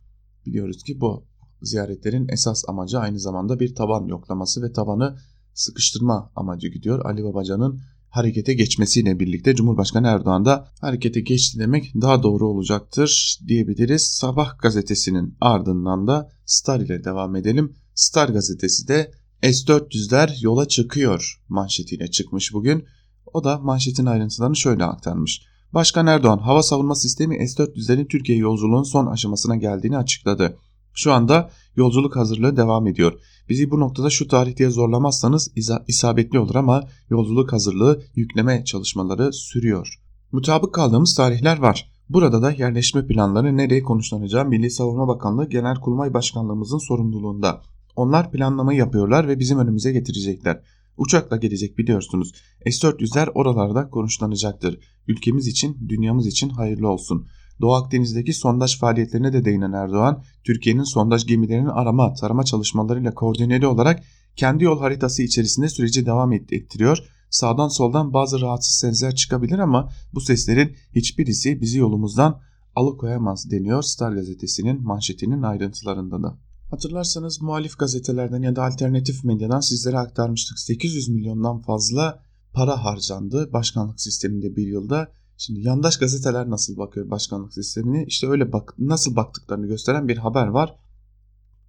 [0.45, 1.25] Biliyoruz ki bu
[1.61, 5.17] ziyaretlerin esas amacı aynı zamanda bir taban yoklaması ve tabanı
[5.53, 7.05] sıkıştırma amacı gidiyor.
[7.05, 14.01] Ali Babacan'ın harekete geçmesiyle birlikte Cumhurbaşkanı Erdoğan da harekete geçti demek daha doğru olacaktır diyebiliriz.
[14.01, 17.73] Sabah gazetesinin ardından da Star ile devam edelim.
[17.95, 19.11] Star gazetesi de
[19.43, 22.85] S-400'ler yola çıkıyor manşetiyle çıkmış bugün.
[23.33, 25.41] O da manşetin ayrıntılarını şöyle aktarmış.
[25.73, 30.57] Başkan Erdoğan hava savunma sistemi S-400'lerin Türkiye yolculuğunun son aşamasına geldiğini açıkladı.
[30.93, 33.13] Şu anda yolculuk hazırlığı devam ediyor.
[33.49, 35.51] Bizi bu noktada şu tarih zorlamazsanız
[35.87, 39.99] isabetli olur ama yolculuk hazırlığı yükleme çalışmaları sürüyor.
[40.31, 41.91] Mutabık kaldığımız tarihler var.
[42.09, 47.61] Burada da yerleşme planları nereye konuşlanacağı Milli Savunma Bakanlığı Genelkurmay Başkanlığımızın sorumluluğunda.
[47.97, 50.61] Onlar planlamayı yapıyorlar ve bizim önümüze getirecekler.
[50.97, 52.33] Uçakla gelecek biliyorsunuz.
[52.65, 54.79] S-400'ler oralarda konuşlanacaktır.
[55.07, 57.27] Ülkemiz için, dünyamız için hayırlı olsun.
[57.61, 64.03] Doğu Akdeniz'deki sondaj faaliyetlerine de değinen Erdoğan, Türkiye'nin sondaj gemilerinin arama, tarama çalışmalarıyla koordineli olarak
[64.35, 66.97] kendi yol haritası içerisinde süreci devam ettiriyor.
[67.29, 72.41] Sağdan soldan bazı rahatsız sesler çıkabilir ama bu seslerin hiçbirisi bizi yolumuzdan
[72.75, 76.46] alıkoyamaz deniyor Star gazetesinin manşetinin ayrıntılarında da.
[76.69, 80.59] Hatırlarsanız muhalif gazetelerden ya da alternatif medyadan sizlere aktarmıştık.
[80.59, 85.11] 800 milyondan fazla para harcandı başkanlık sisteminde bir yılda.
[85.37, 88.05] Şimdi yandaş gazeteler nasıl bakıyor başkanlık sistemine?
[88.05, 90.75] İşte öyle bak nasıl baktıklarını gösteren bir haber var.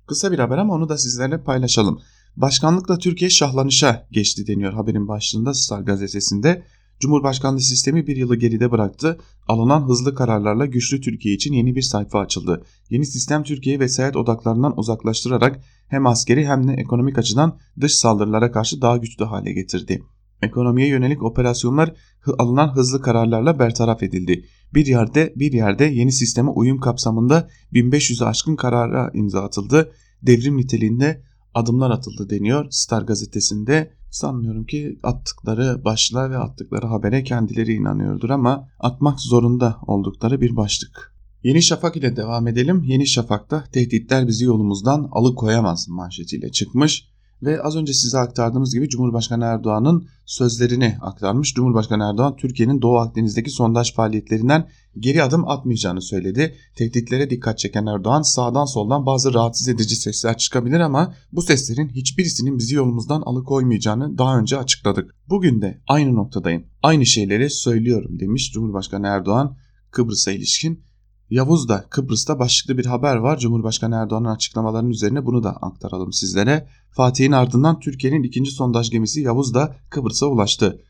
[0.07, 2.01] Kısa bir haber ama onu da sizlerle paylaşalım.
[2.37, 6.65] Başkanlıkla Türkiye şahlanışa geçti deniyor haberin başlığında Star gazetesinde.
[7.01, 9.19] Cumhurbaşkanlığı sistemi bir yılı geride bıraktı.
[9.49, 12.63] Alınan hızlı kararlarla güçlü Türkiye için yeni bir sayfa açıldı.
[12.91, 18.83] Yeni sistem Türkiye'yi vesayet odaklarından uzaklaştırarak hem askeri hem de ekonomik açıdan dış saldırılara karşı
[18.83, 20.03] daha güçlü hale getirdi.
[20.43, 21.95] Ekonomiye yönelik operasyonlar
[22.39, 24.45] alınan hızlı kararlarla bertaraf edildi.
[24.75, 29.93] Bir yerde bir yerde yeni sisteme uyum kapsamında 1500'ü aşkın karara imza atıldı.
[30.23, 31.23] Devrim niteliğinde
[31.55, 33.98] adımlar atıldı deniyor Star gazetesinde.
[34.11, 41.15] Sanmıyorum ki attıkları başlığa ve attıkları habere kendileri inanıyordur ama atmak zorunda oldukları bir başlık.
[41.43, 42.83] Yeni Şafak ile devam edelim.
[42.83, 47.09] Yeni Şafak'ta tehditler bizi yolumuzdan alıkoyamaz manşetiyle çıkmış
[47.43, 51.55] ve az önce size aktardığımız gibi Cumhurbaşkanı Erdoğan'ın sözlerini aktarmış.
[51.55, 56.55] Cumhurbaşkanı Erdoğan Türkiye'nin Doğu Akdeniz'deki sondaj faaliyetlerinden geri adım atmayacağını söyledi.
[56.77, 62.59] Tehditlere dikkat çeken Erdoğan sağdan soldan bazı rahatsız edici sesler çıkabilir ama bu seslerin hiçbirisinin
[62.59, 65.15] bizi yolumuzdan alıkoymayacağını daha önce açıkladık.
[65.29, 66.65] Bugün de aynı noktadayım.
[66.83, 69.57] Aynı şeyleri söylüyorum demiş Cumhurbaşkanı Erdoğan
[69.91, 70.88] Kıbrıs'a ilişkin.
[71.31, 73.39] Yavuz da Kıbrıs'ta başlıklı bir haber var.
[73.39, 76.69] Cumhurbaşkanı Erdoğan'ın açıklamalarının üzerine bunu da aktaralım sizlere.
[76.91, 80.83] Fatih'in ardından Türkiye'nin ikinci sondaj gemisi Yavuz da Kıbrıs'a ulaştı.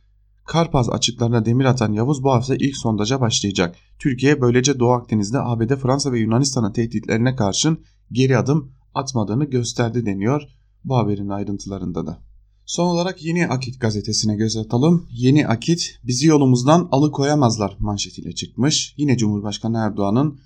[0.44, 3.77] Karpaz açıklarına demir atan Yavuz bu hafta ilk sondaja başlayacak.
[3.98, 7.79] Türkiye böylece Doğu Akdeniz'de ABD, Fransa ve Yunanistan'ın tehditlerine karşın
[8.12, 10.42] geri adım atmadığını gösterdi deniyor
[10.85, 12.28] bu haberin ayrıntılarında da.
[12.68, 15.07] Son olarak Yeni Akit gazetesine göz atalım.
[15.11, 18.94] Yeni Akit bizi yolumuzdan alıkoyamazlar manşetiyle çıkmış.
[18.96, 20.38] Yine Cumhurbaşkanı Erdoğan'ın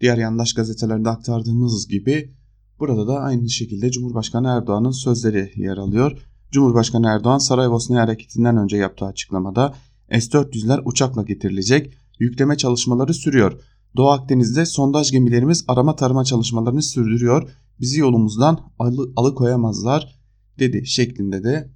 [0.00, 2.34] diğer yandaş gazetelerde aktardığımız gibi
[2.78, 6.18] burada da aynı şekilde Cumhurbaşkanı Erdoğan'ın sözleri yer alıyor.
[6.50, 9.74] Cumhurbaşkanı Erdoğan Saraybosna hareketinden önce yaptığı açıklamada
[10.10, 13.60] S-400'ler uçakla getirilecek, yükleme çalışmaları sürüyor.
[13.96, 17.50] Doğu Akdeniz'de sondaj gemilerimiz arama tarama çalışmalarını sürdürüyor.
[17.80, 20.16] Bizi yolumuzdan alı, alıkoyamazlar
[20.58, 21.70] dedi şeklinde de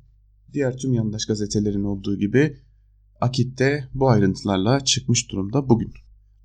[0.52, 2.56] diğer tüm yandaş gazetelerin olduğu gibi
[3.20, 5.92] Akit'te bu ayrıntılarla çıkmış durumda bugün.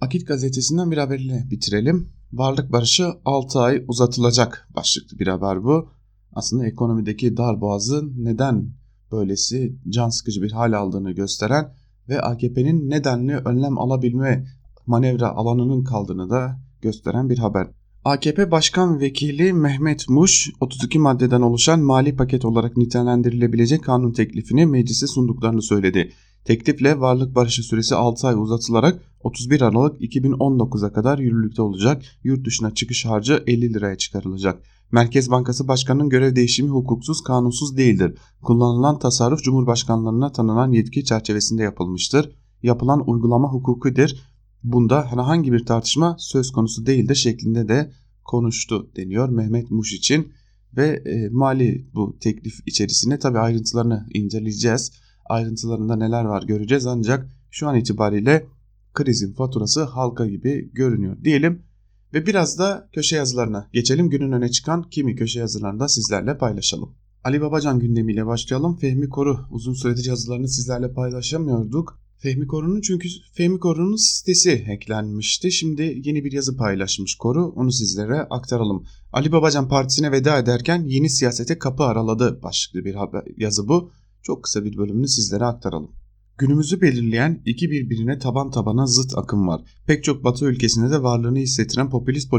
[0.01, 2.09] Akit gazetesinden bir haberle bitirelim.
[2.33, 5.89] Varlık barışı 6 ay uzatılacak başlıklı bir haber bu.
[6.33, 8.69] Aslında ekonomideki dar boğazın neden
[9.11, 11.73] böylesi can sıkıcı bir hal aldığını gösteren
[12.09, 14.47] ve AKP'nin nedenli önlem alabilme
[14.85, 17.67] manevra alanının kaldığını da gösteren bir haber.
[18.05, 25.07] AKP Başkan Vekili Mehmet Muş 32 maddeden oluşan mali paket olarak nitelendirilebilecek kanun teklifini meclise
[25.07, 26.11] sunduklarını söyledi.
[26.43, 32.03] Teklifle varlık barışı süresi 6 ay uzatılarak 31 Aralık 2019'a kadar yürürlükte olacak.
[32.23, 34.63] Yurt dışına çıkış harcı 50 liraya çıkarılacak.
[34.91, 38.17] Merkez Bankası Başkanı'nın görev değişimi hukuksuz, kanunsuz değildir.
[38.41, 42.35] Kullanılan tasarruf Cumhurbaşkanlarına tanınan yetki çerçevesinde yapılmıştır.
[42.63, 44.34] Yapılan uygulama hukukidir
[44.65, 47.91] bunda herhangi bir tartışma söz konusu değildir şeklinde de
[48.23, 50.33] konuştu deniyor Mehmet Muş için
[50.77, 54.91] ve e, mali bu teklif içerisinde tabi ayrıntılarını inceleyeceğiz.
[55.25, 58.47] Ayrıntılarında neler var göreceğiz ancak şu an itibariyle
[58.93, 61.61] krizin faturası halka gibi görünüyor diyelim.
[62.13, 64.09] Ve biraz da köşe yazılarına geçelim.
[64.09, 66.95] Günün öne çıkan kimi köşe yazılarını da sizlerle paylaşalım.
[67.23, 68.75] Ali Babacan gündemiyle başlayalım.
[68.75, 72.04] Fehmi Koru uzun süredir yazılarını sizlerle paylaşamıyorduk.
[72.25, 75.51] Fehmi Koru'nun çünkü Fehmi Koru'nun sitesi eklenmişti.
[75.51, 77.45] Şimdi yeni bir yazı paylaşmış Koru.
[77.55, 78.85] Onu sizlere aktaralım.
[79.13, 83.91] Ali Babacan partisine veda ederken yeni siyasete kapı araladı başlıklı bir haber, yazı bu.
[84.23, 85.91] Çok kısa bir bölümünü sizlere aktaralım.
[86.37, 89.61] Günümüzü belirleyen iki birbirine taban tabana zıt akım var.
[89.87, 92.31] Pek çok batı ülkesinde de varlığını hissettiren popülist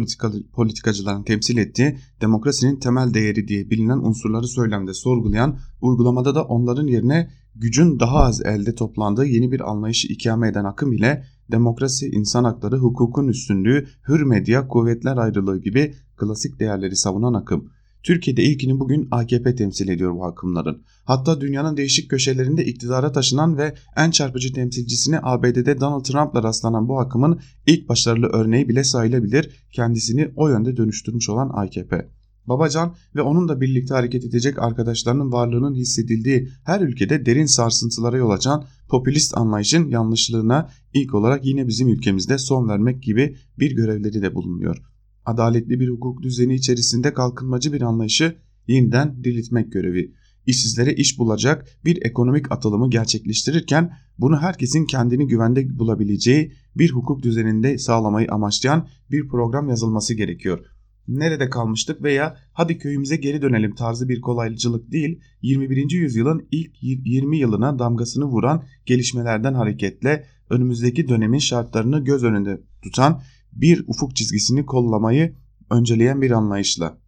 [0.52, 7.30] politikacıların temsil ettiği demokrasinin temel değeri diye bilinen unsurları söylemde sorgulayan, uygulamada da onların yerine
[7.54, 12.76] gücün daha az elde toplandığı yeni bir anlayışı ikame eden akım ile demokrasi, insan hakları,
[12.76, 17.70] hukukun üstünlüğü, hür medya, kuvvetler ayrılığı gibi klasik değerleri savunan akım.
[18.06, 20.82] Türkiye'de ilkini bugün AKP temsil ediyor bu akımların.
[21.04, 27.00] Hatta dünyanın değişik köşelerinde iktidara taşınan ve en çarpıcı temsilcisine ABD'de Donald Trump'la rastlanan bu
[27.00, 32.08] akımın ilk başarılı örneği bile sayılabilir kendisini o yönde dönüştürmüş olan AKP.
[32.46, 38.64] Babacan ve onunla birlikte hareket edecek arkadaşlarının varlığının hissedildiği her ülkede derin sarsıntılara yol açan
[38.88, 44.95] popülist anlayışın yanlışlığına ilk olarak yine bizim ülkemizde son vermek gibi bir görevleri de bulunuyor.
[45.26, 48.36] Adaletli bir hukuk düzeni içerisinde kalkınmacı bir anlayışı
[48.66, 50.12] yeniden diriltmek görevi.
[50.46, 57.78] İşsizlere iş bulacak bir ekonomik atılımı gerçekleştirirken bunu herkesin kendini güvende bulabileceği bir hukuk düzeninde
[57.78, 60.66] sağlamayı amaçlayan bir program yazılması gerekiyor
[61.08, 65.90] nerede kalmıştık veya hadi köyümüze geri dönelim tarzı bir kolaycılık değil, 21.
[65.90, 73.22] yüzyılın ilk 20 yılına damgasını vuran gelişmelerden hareketle önümüzdeki dönemin şartlarını göz önünde tutan
[73.60, 75.34] bir ufuk çizgisini kollamayı
[75.70, 76.98] önceleyen bir anlayışla.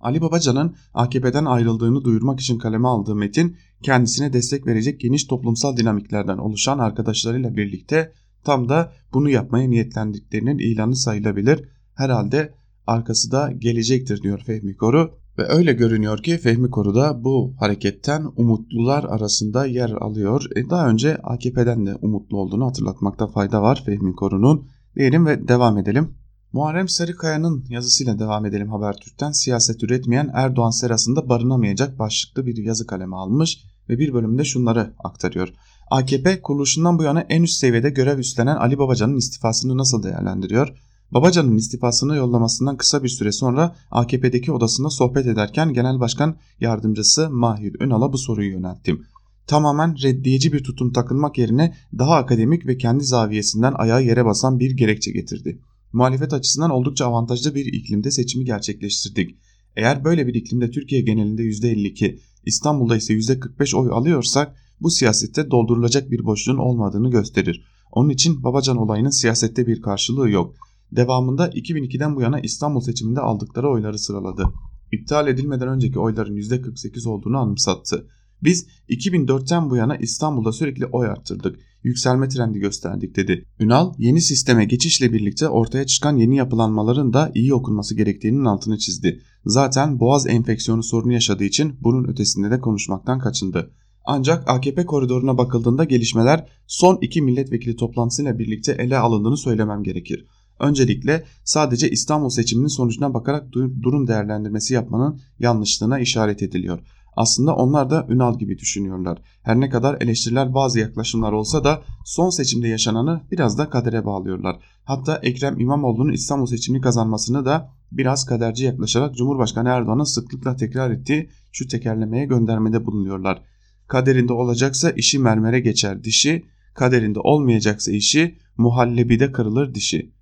[0.00, 6.38] Ali Babacan'ın AKP'den ayrıldığını duyurmak için kaleme aldığı metin kendisine destek verecek geniş toplumsal dinamiklerden
[6.38, 8.12] oluşan arkadaşlarıyla birlikte
[8.44, 11.68] tam da bunu yapmaya niyetlendiklerinin ilanı sayılabilir.
[11.94, 12.54] Herhalde
[12.86, 15.14] arkası da gelecektir diyor Fehmi Koru.
[15.38, 20.44] Ve öyle görünüyor ki Fehmi Koru da bu hareketten umutlular arasında yer alıyor.
[20.56, 24.68] E daha önce AKP'den de umutlu olduğunu hatırlatmakta fayda var Fehmi Koru'nun.
[24.96, 26.14] Diyelim ve devam edelim.
[26.52, 29.32] Muharrem Sarıkaya'nın yazısıyla devam edelim Habertürk'ten.
[29.32, 35.48] Siyaset üretmeyen Erdoğan serasında barınamayacak başlıklı bir yazı kalemi almış ve bir bölümde şunları aktarıyor.
[35.90, 40.68] AKP kuruluşundan bu yana en üst seviyede görev üstlenen Ali Babacan'ın istifasını nasıl değerlendiriyor?
[41.10, 47.80] Babacan'ın istifasını yollamasından kısa bir süre sonra AKP'deki odasında sohbet ederken Genel Başkan Yardımcısı Mahir
[47.80, 49.06] Ünal'a bu soruyu yönelttim.
[49.46, 54.70] Tamamen reddiyeci bir tutum takılmak yerine daha akademik ve kendi zaviyesinden ayağı yere basan bir
[54.70, 55.58] gerekçe getirdi.
[55.92, 59.36] Muhalefet açısından oldukça avantajlı bir iklimde seçimi gerçekleştirdik.
[59.76, 66.10] Eğer böyle bir iklimde Türkiye genelinde %52, İstanbul'da ise %45 oy alıyorsak bu siyasette doldurulacak
[66.10, 67.64] bir boşluğun olmadığını gösterir.
[67.92, 70.54] Onun için Babacan olayının siyasette bir karşılığı yok.
[70.92, 74.44] Devamında 2002'den bu yana İstanbul seçiminde aldıkları oyları sıraladı.
[74.92, 78.06] İptal edilmeden önceki oyların %48 olduğunu anımsattı.
[78.42, 81.58] Biz 2004'ten bu yana İstanbul'da sürekli oy arttırdık.
[81.82, 83.44] Yükselme trendi gösterdik dedi.
[83.60, 89.20] Ünal yeni sisteme geçişle birlikte ortaya çıkan yeni yapılanmaların da iyi okunması gerektiğinin altını çizdi.
[89.44, 93.70] Zaten boğaz enfeksiyonu sorunu yaşadığı için bunun ötesinde de konuşmaktan kaçındı.
[94.04, 100.26] Ancak AKP koridoruna bakıldığında gelişmeler son iki milletvekili toplantısıyla birlikte ele alındığını söylemem gerekir.
[100.60, 106.78] Öncelikle sadece İstanbul seçiminin sonucuna bakarak durum değerlendirmesi yapmanın yanlışlığına işaret ediliyor.
[107.16, 109.18] Aslında onlar da Ünal gibi düşünüyorlar.
[109.42, 114.56] Her ne kadar eleştiriler bazı yaklaşımlar olsa da son seçimde yaşananı biraz da kadere bağlıyorlar.
[114.84, 121.30] Hatta Ekrem İmamoğlu'nun İstanbul seçimini kazanmasını da biraz kaderci yaklaşarak Cumhurbaşkanı Erdoğan'ın sıklıkla tekrar ettiği
[121.52, 123.42] şu tekerlemeye göndermede bulunuyorlar.
[123.88, 130.12] Kaderinde olacaksa işi mermere geçer dişi, kaderinde olmayacaksa işi muhallebide kırılır dişi.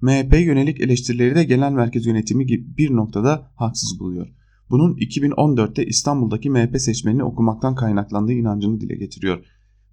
[0.00, 4.41] MHP yönelik eleştirileri de genel merkez yönetimi gibi bir noktada haksız buluyor.
[4.72, 9.44] Bunun 2014'te İstanbul'daki MHP seçmenini okumaktan kaynaklandığı inancını dile getiriyor.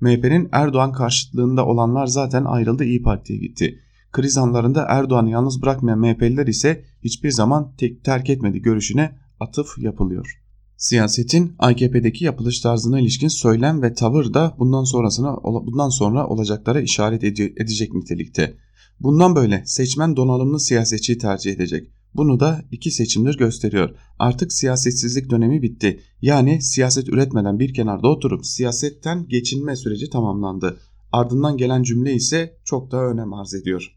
[0.01, 3.79] MHP'nin Erdoğan karşıtlığında olanlar zaten ayrıldı İyi Parti'ye gitti.
[4.11, 10.41] Kriz anlarında Erdoğan'ı yalnız bırakmayan MHP'liler ise hiçbir zaman tek terk etmedi görüşüne atıf yapılıyor.
[10.77, 17.23] Siyasetin AKP'deki yapılış tarzına ilişkin söylem ve tavır da bundan sonrasına bundan sonra olacaklara işaret
[17.23, 18.57] edecek nitelikte.
[18.99, 21.98] Bundan böyle seçmen donanımlı siyasetçiyi tercih edecek.
[22.15, 23.89] Bunu da iki seçimdir gösteriyor.
[24.19, 25.99] Artık siyasetsizlik dönemi bitti.
[26.21, 30.79] Yani siyaset üretmeden bir kenarda oturup siyasetten geçinme süreci tamamlandı.
[31.11, 33.95] Ardından gelen cümle ise çok daha önem arz ediyor.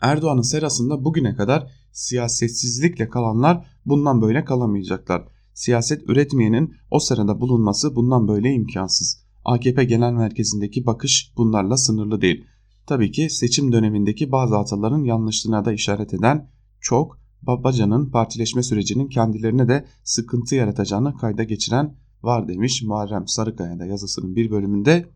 [0.00, 5.28] Erdoğan'ın serasında bugüne kadar siyasetsizlikle kalanlar bundan böyle kalamayacaklar.
[5.54, 9.24] Siyaset üretmeyenin o sırada bulunması bundan böyle imkansız.
[9.44, 12.44] AKP Genel Merkezi'ndeki bakış bunlarla sınırlı değil.
[12.86, 16.50] Tabii ki seçim dönemindeki bazı hataların yanlışlığına da işaret eden
[16.84, 24.36] çok Babacan'ın partileşme sürecinin kendilerine de sıkıntı yaratacağını kayda geçiren var demiş Muharrem Sarıkaya'da yazısının
[24.36, 25.08] bir bölümünde.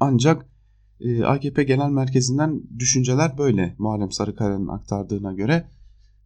[0.00, 0.46] Ancak
[1.00, 5.68] e, AKP Genel Merkezi'nden düşünceler böyle Muharrem Sarıkaya'nın aktardığına göre.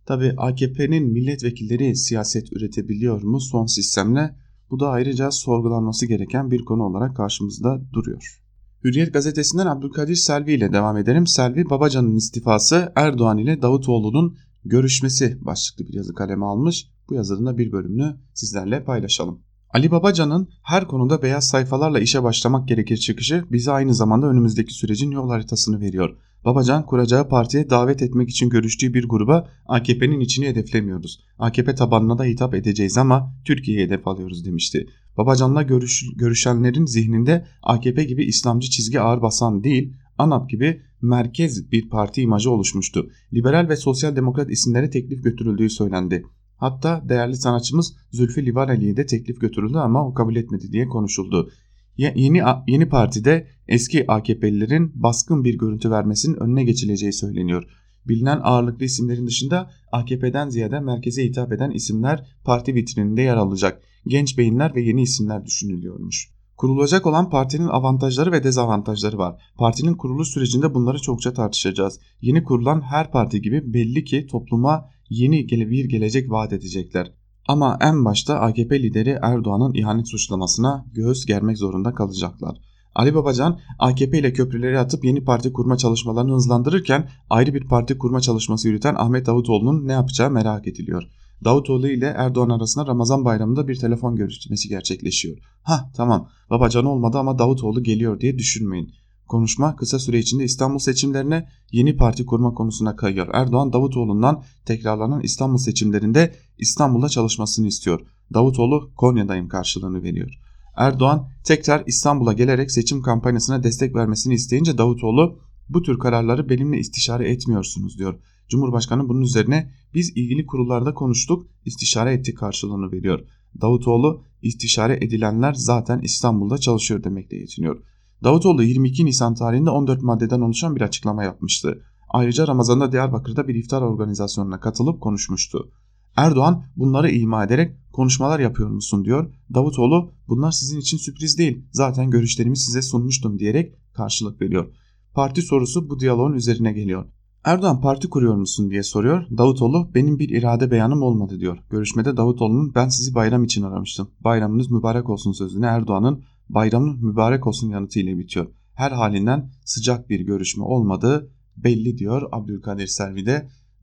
[0.07, 4.37] Tabi AKP'nin milletvekilleri siyaset üretebiliyor mu son sistemle?
[4.70, 8.42] Bu da ayrıca sorgulanması gereken bir konu olarak karşımızda duruyor.
[8.85, 11.26] Hürriyet gazetesinden Abdülkadir Selvi ile devam edelim.
[11.26, 16.87] Selvi Babacan'ın istifası Erdoğan ile Davutoğlu'nun görüşmesi başlıklı bir yazı kaleme almış.
[17.09, 19.42] Bu yazının da bir bölümünü sizlerle paylaşalım.
[19.70, 25.11] Ali Babacan'ın her konuda beyaz sayfalarla işe başlamak gerekir çıkışı bize aynı zamanda önümüzdeki sürecin
[25.11, 26.16] yol haritasını veriyor.
[26.44, 31.20] Babacan kuracağı partiye davet etmek için görüştüğü bir gruba AKP'nin içini hedeflemiyoruz.
[31.38, 34.87] AKP tabanına da hitap edeceğiz ama Türkiye'yi hedef alıyoruz demişti.
[35.16, 41.88] Babacan'la görüş, görüşenlerin zihninde AKP gibi İslamcı çizgi ağır basan değil, ANAP gibi merkez bir
[41.88, 43.11] parti imajı oluşmuştu.
[43.33, 46.25] Liberal ve sosyal demokrat isimlere teklif götürüldüğü söylendi.
[46.57, 51.51] Hatta değerli sanatçımız Zülfü Livaneli'ye de teklif götürüldü ama o kabul etmedi diye konuşuldu.
[51.97, 57.65] Yeni, yeni partide eski AKP'lilerin baskın bir görüntü vermesinin önüne geçileceği söyleniyor.
[58.09, 63.83] Bilinen ağırlıklı isimlerin dışında AKP'den ziyade merkeze hitap eden isimler parti vitrininde yer alacak.
[64.07, 66.29] Genç beyinler ve yeni isimler düşünülüyormuş.
[66.62, 69.42] Kurulacak olan partinin avantajları ve dezavantajları var.
[69.59, 72.01] Partinin kuruluş sürecinde bunları çokça tartışacağız.
[72.20, 77.12] Yeni kurulan her parti gibi belli ki topluma yeni bir gelecek vaat edecekler.
[77.48, 82.59] Ama en başta AKP lideri Erdoğan'ın ihanet suçlamasına göğüs germek zorunda kalacaklar.
[82.94, 88.20] Ali Babacan AKP ile köprüleri atıp yeni parti kurma çalışmalarını hızlandırırken ayrı bir parti kurma
[88.20, 91.03] çalışması yürüten Ahmet Davutoğlu'nun ne yapacağı merak ediliyor.
[91.44, 95.38] Davutoğlu ile Erdoğan arasında Ramazan bayramında bir telefon görüşmesi gerçekleşiyor.
[95.62, 98.92] Ha tamam Babacan olmadı ama Davutoğlu geliyor diye düşünmeyin.
[99.28, 103.28] Konuşma kısa süre içinde İstanbul seçimlerine yeni parti kurma konusuna kayıyor.
[103.33, 108.00] Erdoğan Davutoğlu'ndan tekrarlanan İstanbul seçimlerinde İstanbul'da çalışmasını istiyor.
[108.35, 110.31] Davutoğlu Konya'dayım karşılığını veriyor.
[110.76, 117.31] Erdoğan tekrar İstanbul'a gelerek seçim kampanyasına destek vermesini isteyince Davutoğlu bu tür kararları benimle istişare
[117.31, 118.18] etmiyorsunuz diyor.
[118.53, 123.21] Cumhurbaşkanı bunun üzerine biz ilgili kurullarda konuştuk, istişare ettik karşılığını veriyor.
[123.61, 127.83] Davutoğlu istişare edilenler zaten İstanbul'da çalışıyor demekle yetiniyor.
[128.25, 131.83] Davutoğlu 22 Nisan tarihinde 14 maddeden oluşan bir açıklama yapmıştı.
[132.09, 135.71] Ayrıca Ramazan'da Diyarbakır'da bir iftar organizasyonuna katılıp konuşmuştu.
[136.17, 139.35] Erdoğan bunları ima ederek konuşmalar yapıyor musun diyor.
[139.55, 144.75] Davutoğlu bunlar sizin için sürpriz değil zaten görüşlerimi size sunmuştum diyerek karşılık veriyor.
[145.15, 147.07] Parti sorusu bu diyaloğun üzerine geliyor.
[147.44, 149.26] Erdoğan parti kuruyor musun diye soruyor.
[149.38, 151.59] Davutoğlu benim bir irade beyanım olmadı diyor.
[151.70, 154.11] Görüşmede Davutoğlu'nun ben sizi bayram için aramıştım.
[154.20, 158.46] Bayramınız mübarek olsun sözüne Erdoğan'ın bayramın mübarek olsun yanıtı ile bitiyor.
[158.74, 163.26] Her halinden sıcak bir görüşme olmadığı belli diyor Abdülkadir Selvi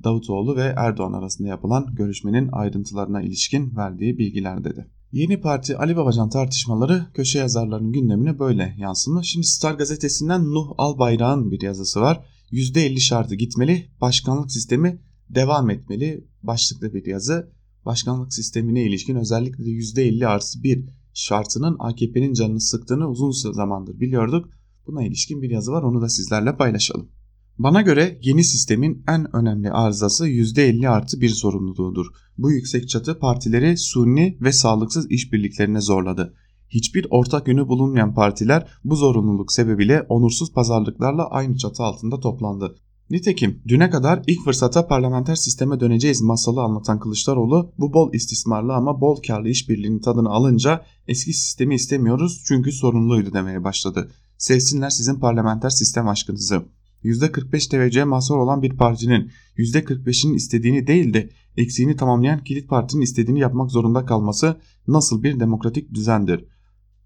[0.03, 4.87] Davutoğlu ve Erdoğan arasında yapılan görüşmenin ayrıntılarına ilişkin verdiği bilgiler dedi.
[5.11, 9.27] Yeni Parti Ali Babacan tartışmaları köşe yazarlarının gündemine böyle yansımış.
[9.27, 12.25] Şimdi Star gazetesinden Nuh Albayrak'ın bir yazısı var.
[12.51, 17.51] %50 şartı gitmeli, başkanlık sistemi devam etmeli başlıklı bir yazı.
[17.85, 24.49] Başkanlık sistemine ilişkin özellikle de %50 artı bir şartının AKP'nin canını sıktığını uzun zamandır biliyorduk.
[24.87, 27.09] Buna ilişkin bir yazı var onu da sizlerle paylaşalım.
[27.57, 32.05] Bana göre yeni sistemin en önemli arızası %50 artı bir sorumluluğudur.
[32.37, 36.33] Bu yüksek çatı partileri sunni ve sağlıksız işbirliklerine zorladı.
[36.69, 42.75] Hiçbir ortak yönü bulunmayan partiler bu zorunluluk sebebiyle onursuz pazarlıklarla aynı çatı altında toplandı.
[43.09, 49.01] Nitekim düne kadar ilk fırsata parlamenter sisteme döneceğiz masalı anlatan Kılıçdaroğlu bu bol istismarlı ama
[49.01, 54.11] bol karlı işbirliğinin tadını alınca eski sistemi istemiyoruz çünkü sorunluydu demeye başladı.
[54.37, 56.65] Sevsinler sizin parlamenter sistem aşkınızı.
[57.03, 63.39] %45 teveccühe mahsur olan bir partinin %45'inin istediğini değil de eksiğini tamamlayan kilit partinin istediğini
[63.39, 66.45] yapmak zorunda kalması nasıl bir demokratik düzendir?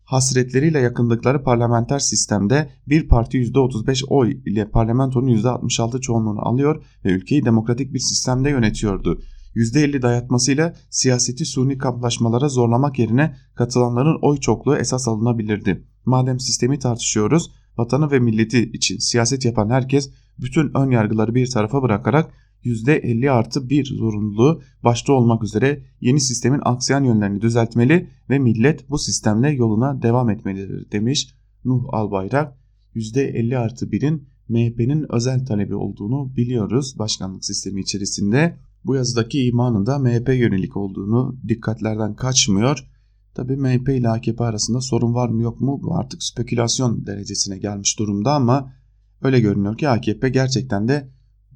[0.06, 7.46] Hasretleriyle yakındıkları parlamenter sistemde bir parti %35 oy ile parlamentonun %66 çoğunluğunu alıyor ve ülkeyi
[7.46, 9.22] demokratik bir sistemde yönetiyordu.
[9.56, 15.88] %50 dayatmasıyla siyaseti suni kamplaşmalara zorlamak yerine katılanların oy çokluğu esas alınabilirdi.
[16.06, 21.82] Madem sistemi tartışıyoruz, vatanı ve milleti için siyaset yapan herkes bütün ön yargıları bir tarafa
[21.82, 22.32] bırakarak
[22.66, 28.98] %50 artı bir zorunluluğu başta olmak üzere yeni sistemin aksayan yönlerini düzeltmeli ve millet bu
[28.98, 32.58] sistemle yoluna devam etmelidir demiş Nuh Albayrak.
[32.96, 38.58] %50 artı 1'in MHP'nin özel talebi olduğunu biliyoruz başkanlık sistemi içerisinde.
[38.86, 42.88] Bu yazıdaki imanın da MHP yönelik olduğunu dikkatlerden kaçmıyor.
[43.36, 48.00] Tabi MHP ile AKP arasında sorun var mı yok mu bu artık spekülasyon derecesine gelmiş
[48.00, 48.74] durumda ama
[49.22, 51.10] öyle görünüyor ki AKP gerçekten de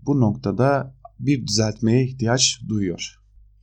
[0.06, 3.18] bu noktada bir düzeltmeye ihtiyaç duyuyor.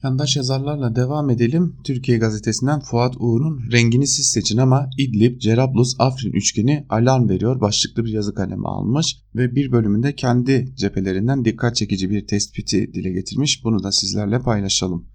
[0.05, 1.77] Yandaş yazarlarla devam edelim.
[1.85, 8.05] Türkiye gazetesinden Fuat Uğur'un rengini siz seçin ama İdlib, Cerablus, Afrin üçgeni alarm veriyor başlıklı
[8.05, 13.65] bir yazı kalemi almış ve bir bölümünde kendi cephelerinden dikkat çekici bir tespiti dile getirmiş.
[13.65, 15.14] Bunu da sizlerle paylaşalım.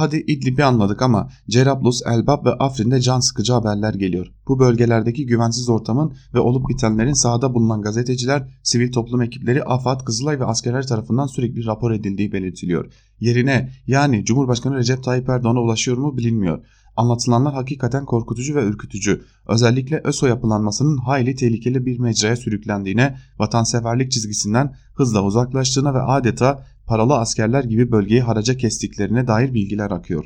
[0.00, 4.26] Hadi İdlib'i anladık ama Cerablus, Elbap ve Afrin'de can sıkıcı haberler geliyor.
[4.48, 10.40] Bu bölgelerdeki güvensiz ortamın ve olup bitenlerin sahada bulunan gazeteciler, sivil toplum ekipleri, AFAD, Kızılay
[10.40, 12.92] ve askerler tarafından sürekli rapor edildiği belirtiliyor.
[13.20, 16.64] Yerine yani Cumhurbaşkanı Recep Tayyip Erdoğan'a ulaşıyor mu bilinmiyor.
[16.96, 19.22] Anlatılanlar hakikaten korkutucu ve ürkütücü.
[19.48, 27.18] Özellikle ÖSO yapılanmasının hayli tehlikeli bir mecraya sürüklendiğine, vatanseverlik çizgisinden hızla uzaklaştığına ve adeta paralı
[27.18, 30.24] askerler gibi bölgeyi haraca kestiklerine dair bilgiler akıyor.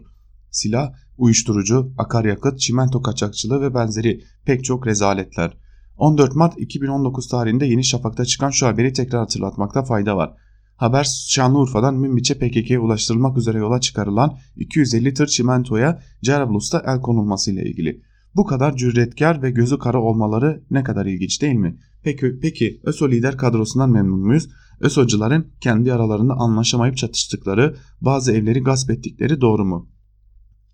[0.50, 5.56] Silah, uyuşturucu, akaryakıt, çimento kaçakçılığı ve benzeri pek çok rezaletler.
[5.96, 10.34] 14 Mart 2019 tarihinde Yeni Şafak'ta çıkan şu haberi tekrar hatırlatmakta fayda var.
[10.76, 17.62] Haber Şanlıurfa'dan Münbiç'e PKK'ye ulaştırılmak üzere yola çıkarılan 250 tır çimentoya Cerablus'ta el konulması ile
[17.70, 18.02] ilgili.
[18.36, 21.76] Bu kadar cüretkar ve gözü kara olmaları ne kadar ilginç değil mi?
[22.02, 24.48] Peki, peki ÖSO lider kadrosundan memnun muyuz?
[24.80, 29.88] ÖSO'cuların kendi aralarında anlaşamayıp çatıştıkları, bazı evleri gasp ettikleri doğru mu?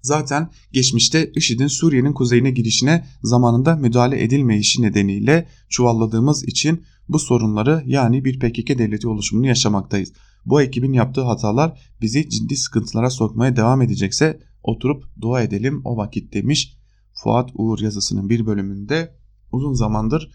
[0.03, 8.25] Zaten geçmişte IŞİD'in Suriye'nin kuzeyine girişine zamanında müdahale edilmeyişi nedeniyle çuvalladığımız için bu sorunları yani
[8.25, 10.13] bir PKK devleti oluşumunu yaşamaktayız.
[10.47, 16.35] Bu ekibin yaptığı hatalar bizi ciddi sıkıntılara sokmaya devam edecekse oturup dua edelim o vakit
[16.35, 16.77] demiş
[17.13, 19.17] Fuat Uğur yazısının bir bölümünde
[19.53, 20.31] uzun zamandır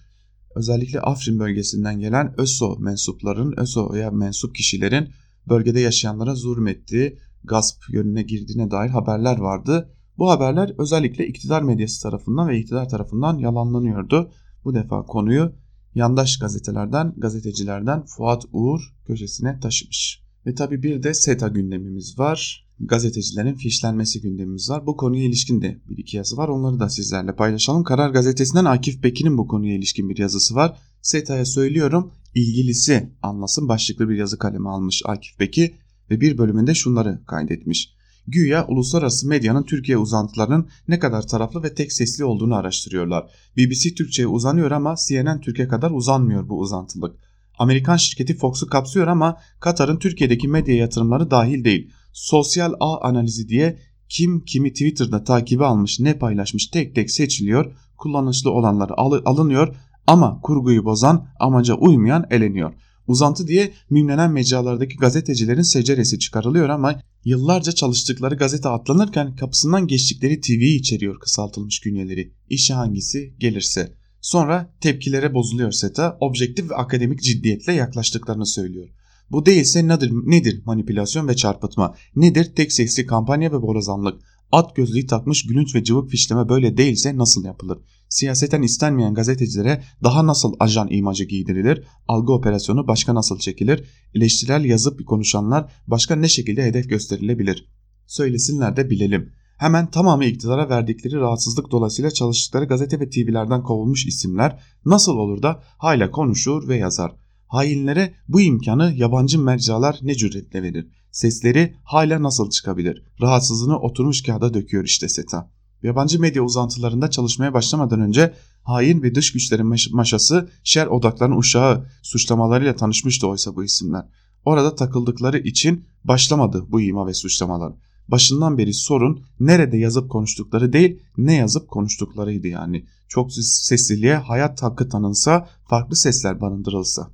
[0.56, 5.10] özellikle Afrin bölgesinden gelen ÖSO mensupların, ÖSO'ya mensup kişilerin
[5.50, 9.92] bölgede yaşayanlara zulmettiği, gasp yönüne girdiğine dair haberler vardı.
[10.18, 14.32] Bu haberler özellikle iktidar medyası tarafından ve iktidar tarafından yalanlanıyordu.
[14.64, 15.52] Bu defa konuyu
[15.96, 20.26] yandaş gazetelerden, gazetecilerden Fuat Uğur köşesine taşımış.
[20.46, 22.65] Ve tabi bir de SETA gündemimiz var.
[22.80, 24.86] Gazetecilerin fişlenmesi gündemimiz var.
[24.86, 26.48] Bu konuya ilişkin de bir iki yazı var.
[26.48, 27.84] Onları da sizlerle paylaşalım.
[27.84, 30.78] Karar Gazetesi'nden Akif Bekir'in bu konuya ilişkin bir yazısı var.
[31.02, 35.72] SETA'ya söylüyorum ilgilisi anlasın başlıklı bir yazı kalemi almış Akif Bekir
[36.10, 37.96] ve bir bölümünde şunları kaydetmiş.
[38.28, 43.32] Güya uluslararası medyanın Türkiye uzantılarının ne kadar taraflı ve tek sesli olduğunu araştırıyorlar.
[43.58, 47.16] BBC Türkçe'ye uzanıyor ama CNN Türkiye kadar uzanmıyor bu uzantılık.
[47.60, 51.92] Amerikan şirketi Fox'u kapsıyor ama Katar'ın Türkiye'deki medya yatırımları dahil değil.
[52.16, 57.76] Sosyal ağ analizi diye kim kimi Twitter'da takibi almış ne paylaşmış tek tek seçiliyor.
[57.98, 58.92] Kullanışlı olanlar
[59.26, 59.76] alınıyor
[60.08, 62.74] ama kurguyu bozan amaca uymayan eleniyor.
[63.08, 70.62] Uzantı diye mimlenen mecralardaki gazetecilerin seceresi çıkarılıyor ama yıllarca çalıştıkları gazete atlanırken kapısından geçtikleri TV
[70.62, 72.34] içeriyor kısaltılmış günyeleri.
[72.50, 73.94] İşe hangisi gelirse.
[74.22, 78.90] Sonra tepkilere bozuluyor SETA, objektif ve akademik ciddiyetle yaklaştıklarını söylüyor.
[79.32, 81.96] Bu değilse nedir, nedir manipülasyon ve çarpıtma?
[82.16, 84.22] Nedir tek seksi kampanya ve borazanlık?
[84.52, 87.78] At gözlüğü takmış gülünç ve cıvık fişleme böyle değilse nasıl yapılır?
[88.10, 91.84] Siyaseten istenmeyen gazetecilere daha nasıl ajan imajı giydirilir?
[92.08, 93.84] Algı operasyonu başka nasıl çekilir?
[94.14, 97.70] Eleştirel yazıp konuşanlar başka ne şekilde hedef gösterilebilir?
[98.06, 99.34] Söylesinler de bilelim.
[99.58, 105.64] Hemen tamamı iktidara verdikleri rahatsızlık dolayısıyla çalıştıkları gazete ve TV'lerden kovulmuş isimler nasıl olur da
[105.78, 107.25] hala konuşur ve yazar?
[107.48, 110.88] Hainlere bu imkanı yabancı mecralar ne cüretle verir?
[111.12, 113.04] Sesleri hala nasıl çıkabilir?
[113.22, 115.52] Rahatsızlığını oturmuş kağıda döküyor işte SETA.
[115.84, 118.34] Yabancı medya uzantılarında çalışmaya başlamadan önce
[118.64, 124.06] hain ve dış güçlerin maşası şer odaklarının uşağı suçlamalarıyla tanışmıştı oysa bu isimler.
[124.46, 127.74] Orada takıldıkları için başlamadı bu ima ve suçlamalar.
[128.08, 132.86] Başından beri sorun nerede yazıp konuştukları değil ne yazıp konuştuklarıydı yani.
[133.08, 137.12] Çok sesliliğe hayat hakkı tanınsa farklı sesler barındırılsa.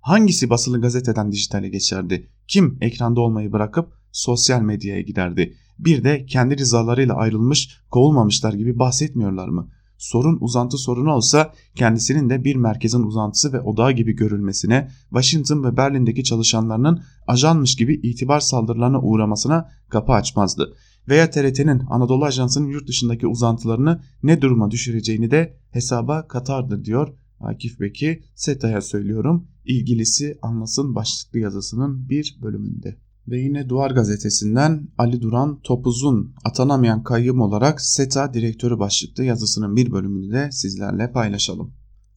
[0.00, 2.28] Hangisi basılı gazeteden dijitale geçerdi?
[2.48, 5.54] Kim ekranda olmayı bırakıp sosyal medyaya giderdi?
[5.78, 9.68] Bir de kendi rızalarıyla ayrılmış, kovulmamışlar gibi bahsetmiyorlar mı?
[9.98, 15.76] Sorun uzantı sorunu olsa kendisinin de bir merkezin uzantısı ve odağı gibi görülmesine, Washington ve
[15.76, 20.74] Berlin'deki çalışanlarının ajanmış gibi itibar saldırılarına uğramasına kapı açmazdı.
[21.08, 27.08] Veya TRT'nin Anadolu Ajansı'nın yurt dışındaki uzantılarını ne duruma düşüreceğini de hesaba katardı diyor
[27.40, 28.22] Akif Beki.
[28.34, 32.96] SETA'ya söylüyorum ilgilisi anlasın başlıklı yazısının bir bölümünde.
[33.28, 39.92] Ve yine Duvar gazetesinden Ali Duran Topuz'un atanamayan kayyum olarak SETA direktörü başlıklı yazısının bir
[39.92, 41.72] bölümünü de sizlerle paylaşalım.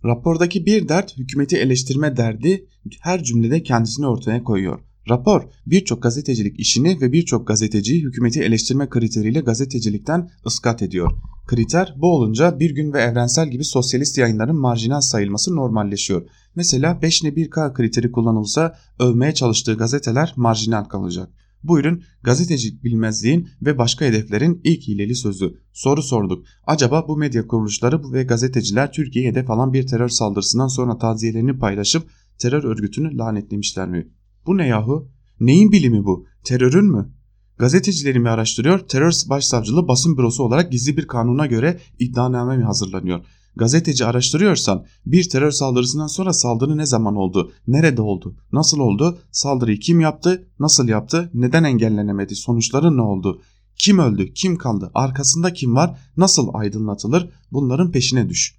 [0.06, 2.68] Rapordaki bir dert hükümeti eleştirme derdi
[3.02, 4.80] her cümlede kendisini ortaya koyuyor.
[5.10, 11.12] Rapor birçok gazetecilik işini ve birçok gazeteciyi hükümeti eleştirme kriteriyle gazetecilikten ıskat ediyor.
[11.48, 16.30] Kriter bu olunca bir gün ve evrensel gibi sosyalist yayınların marjinal sayılması normalleşiyor.
[16.56, 21.30] Mesela 5 ne 1K kriteri kullanılsa övmeye çalıştığı gazeteler marjinal kalacak.
[21.64, 25.54] Buyurun gazetecilik bilmezliğin ve başka hedeflerin ilk hileli sözü.
[25.74, 26.46] Soru sorduk.
[26.68, 32.10] Acaba bu medya kuruluşları ve gazeteciler Türkiye'ye hedef alan bir terör saldırısından sonra taziyelerini paylaşıp
[32.38, 34.08] terör örgütünü lanetlemişler mi?
[34.46, 35.12] Bu ne yahu?
[35.40, 36.26] Neyin bilimi bu?
[36.44, 37.14] Terörün mü?
[37.58, 43.26] Gazetecileri mi araştırıyor, terör başsavcılığı basın bürosu olarak gizli bir kanuna göre iddianame mi hazırlanıyor?
[43.56, 49.80] Gazeteci araştırıyorsan bir terör saldırısından sonra saldırı ne zaman oldu, nerede oldu, nasıl oldu, saldırıyı
[49.80, 53.42] kim yaptı, nasıl yaptı, neden engellenemedi, sonuçları ne oldu,
[53.80, 57.30] kim öldü, kim kaldı, arkasında kim var, nasıl aydınlatılır?
[57.52, 58.56] Bunların peşine düş.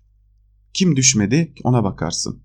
[0.75, 1.55] Kim düşmedi?
[1.65, 2.43] Ona bakarsın.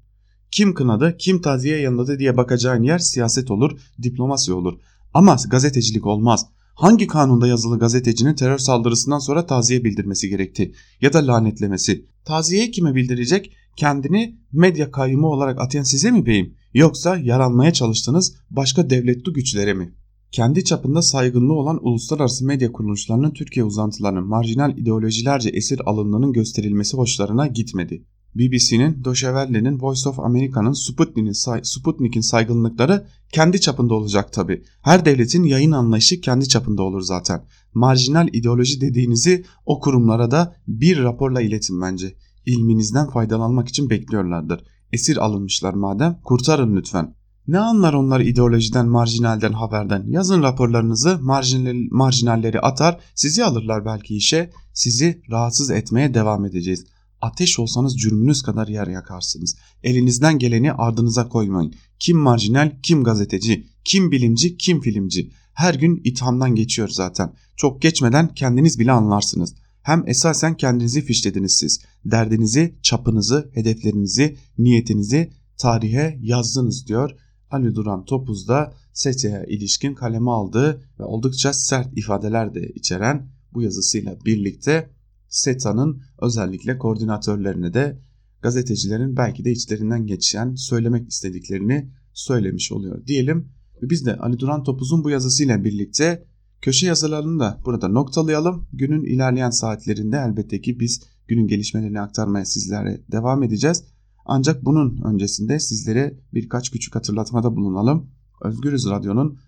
[0.52, 4.80] Kim kınadı, kim taziye yanladı diye bakacağın yer siyaset olur, diplomasi olur.
[5.14, 6.46] Ama gazetecilik olmaz.
[6.80, 12.06] Hangi kanunda yazılı gazetecinin terör saldırısından sonra taziye bildirmesi gerekti ya da lanetlemesi?
[12.26, 13.54] Taziyeyi kime bildirecek?
[13.76, 16.54] Kendini medya kayyumu olarak atayan size mi beyim?
[16.74, 19.94] Yoksa yaranmaya çalıştığınız başka devletli güçlere mi?
[20.32, 27.48] Kendi çapında saygınlığı olan uluslararası medya kuruluşlarının Türkiye uzantılarının marjinal ideolojilerce esir alındığının gösterilmesi hoşlarına
[27.48, 28.04] gitmedi.
[28.36, 34.64] BBC'nin, Deutsche Welle'nin, Voice of America'nın, Sputnik'in, say Sputnik'in saygınlıkları kendi çapında olacak tabi.
[34.82, 37.42] Her devletin yayın anlayışı kendi çapında olur zaten.
[37.74, 42.16] Marjinal ideoloji dediğinizi o kurumlara da bir raporla iletin bence.
[42.46, 44.64] İlminizden faydalanmak için bekliyorlardır.
[44.92, 47.16] Esir alınmışlar madem kurtarın lütfen.
[47.48, 50.04] Ne anlar onlar ideolojiden, marjinalden, haberden?
[50.08, 57.60] Yazın raporlarınızı, marjinal, marjinalleri atar, sizi alırlar belki işe, sizi rahatsız etmeye devam edeceğiz.'' Ateş
[57.60, 59.56] olsanız cürmünüz kadar yer yakarsınız.
[59.84, 61.74] Elinizden geleni ardınıza koymayın.
[62.00, 65.32] Kim marjinal, kim gazeteci, kim bilimci, kim filmci.
[65.54, 67.34] Her gün ithamdan geçiyor zaten.
[67.56, 69.56] Çok geçmeden kendiniz bile anlarsınız.
[69.82, 71.80] hem esasen kendinizi fişlediniz siz.
[72.06, 77.12] Derdinizi, çapınızı, hedeflerinizi, niyetinizi tarihe yazdınız diyor.
[77.52, 83.62] Ali Duran Topuz da SETA'ya ilişkin kaleme aldığı ve oldukça sert ifadeler de içeren bu
[83.62, 84.90] yazısıyla birlikte
[85.30, 88.00] SETA'nın özellikle koordinatörlerine de
[88.42, 93.50] gazetecilerin belki de içlerinden geçen söylemek istediklerini söylemiş oluyor diyelim.
[93.82, 96.26] Biz de Ali Duran Topuz'un bu yazısıyla birlikte
[96.62, 98.68] köşe yazılarını da burada noktalayalım.
[98.74, 103.84] Günün ilerleyen saatlerinde elbette ki biz günün gelişmelerini aktarmaya sizlere devam edeceğiz.
[104.26, 108.10] Ancak bunun öncesinde sizlere birkaç küçük hatırlatmada bulunalım.
[108.42, 109.40] Özgürüz Radyo'nun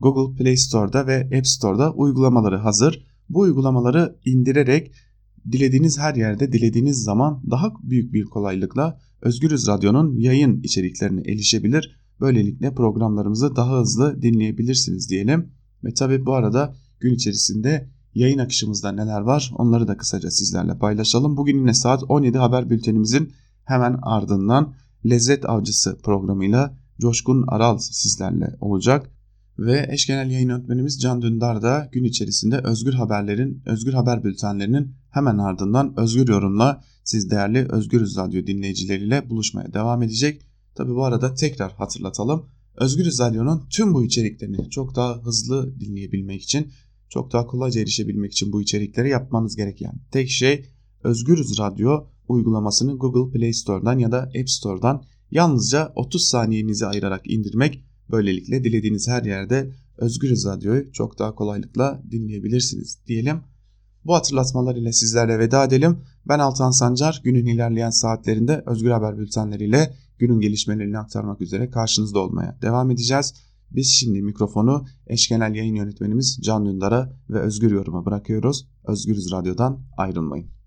[0.00, 3.06] Google Play Store'da ve App Store'da uygulamaları hazır.
[3.28, 4.92] Bu uygulamaları indirerek
[5.52, 11.96] dilediğiniz her yerde dilediğiniz zaman daha büyük bir kolaylıkla Özgürüz Radyo'nun yayın içeriklerine erişebilir.
[12.20, 15.52] Böylelikle programlarımızı daha hızlı dinleyebilirsiniz diyelim.
[15.84, 21.36] Ve tabi bu arada gün içerisinde yayın akışımızda neler var onları da kısaca sizlerle paylaşalım.
[21.36, 23.32] Bugün yine saat 17 haber bültenimizin
[23.64, 24.74] hemen ardından
[25.06, 29.10] Lezzet Avcısı programıyla Coşkun Aral sizlerle olacak.
[29.58, 34.94] Ve eş genel yayın yönetmenimiz Can Dündar da gün içerisinde Özgür Haberler'in, Özgür Haber bültenlerinin
[35.10, 40.42] hemen ardından Özgür Yorum'la siz değerli Özgürüz Radyo dinleyicileriyle buluşmaya devam edecek.
[40.74, 42.46] Tabi bu arada tekrar hatırlatalım.
[42.76, 46.72] Özgürüz Radyo'nun tüm bu içeriklerini çok daha hızlı dinleyebilmek için,
[47.08, 50.66] çok daha kolayca erişebilmek için bu içerikleri yapmanız gereken tek şey
[51.04, 57.84] Özgürüz Radyo uygulamasını Google Play Store'dan ya da App Store'dan yalnızca 30 saniyenizi ayırarak indirmek.
[58.10, 63.40] Böylelikle dilediğiniz her yerde Özgürüz Radyo'yu çok daha kolaylıkla dinleyebilirsiniz diyelim.
[64.04, 65.98] Bu hatırlatmalar ile sizlerle veda edelim.
[66.28, 72.58] Ben Altan Sancar günün ilerleyen saatlerinde Özgür Haber bültenleriyle günün gelişmelerini aktarmak üzere karşınızda olmaya
[72.62, 73.34] devam edeceğiz.
[73.70, 78.68] Biz şimdi mikrofonu eş yayın yönetmenimiz Can Dündar'a ve Özgür Yorum'a bırakıyoruz.
[78.84, 80.54] Özgürüz Radyo'dan ayrılmayın.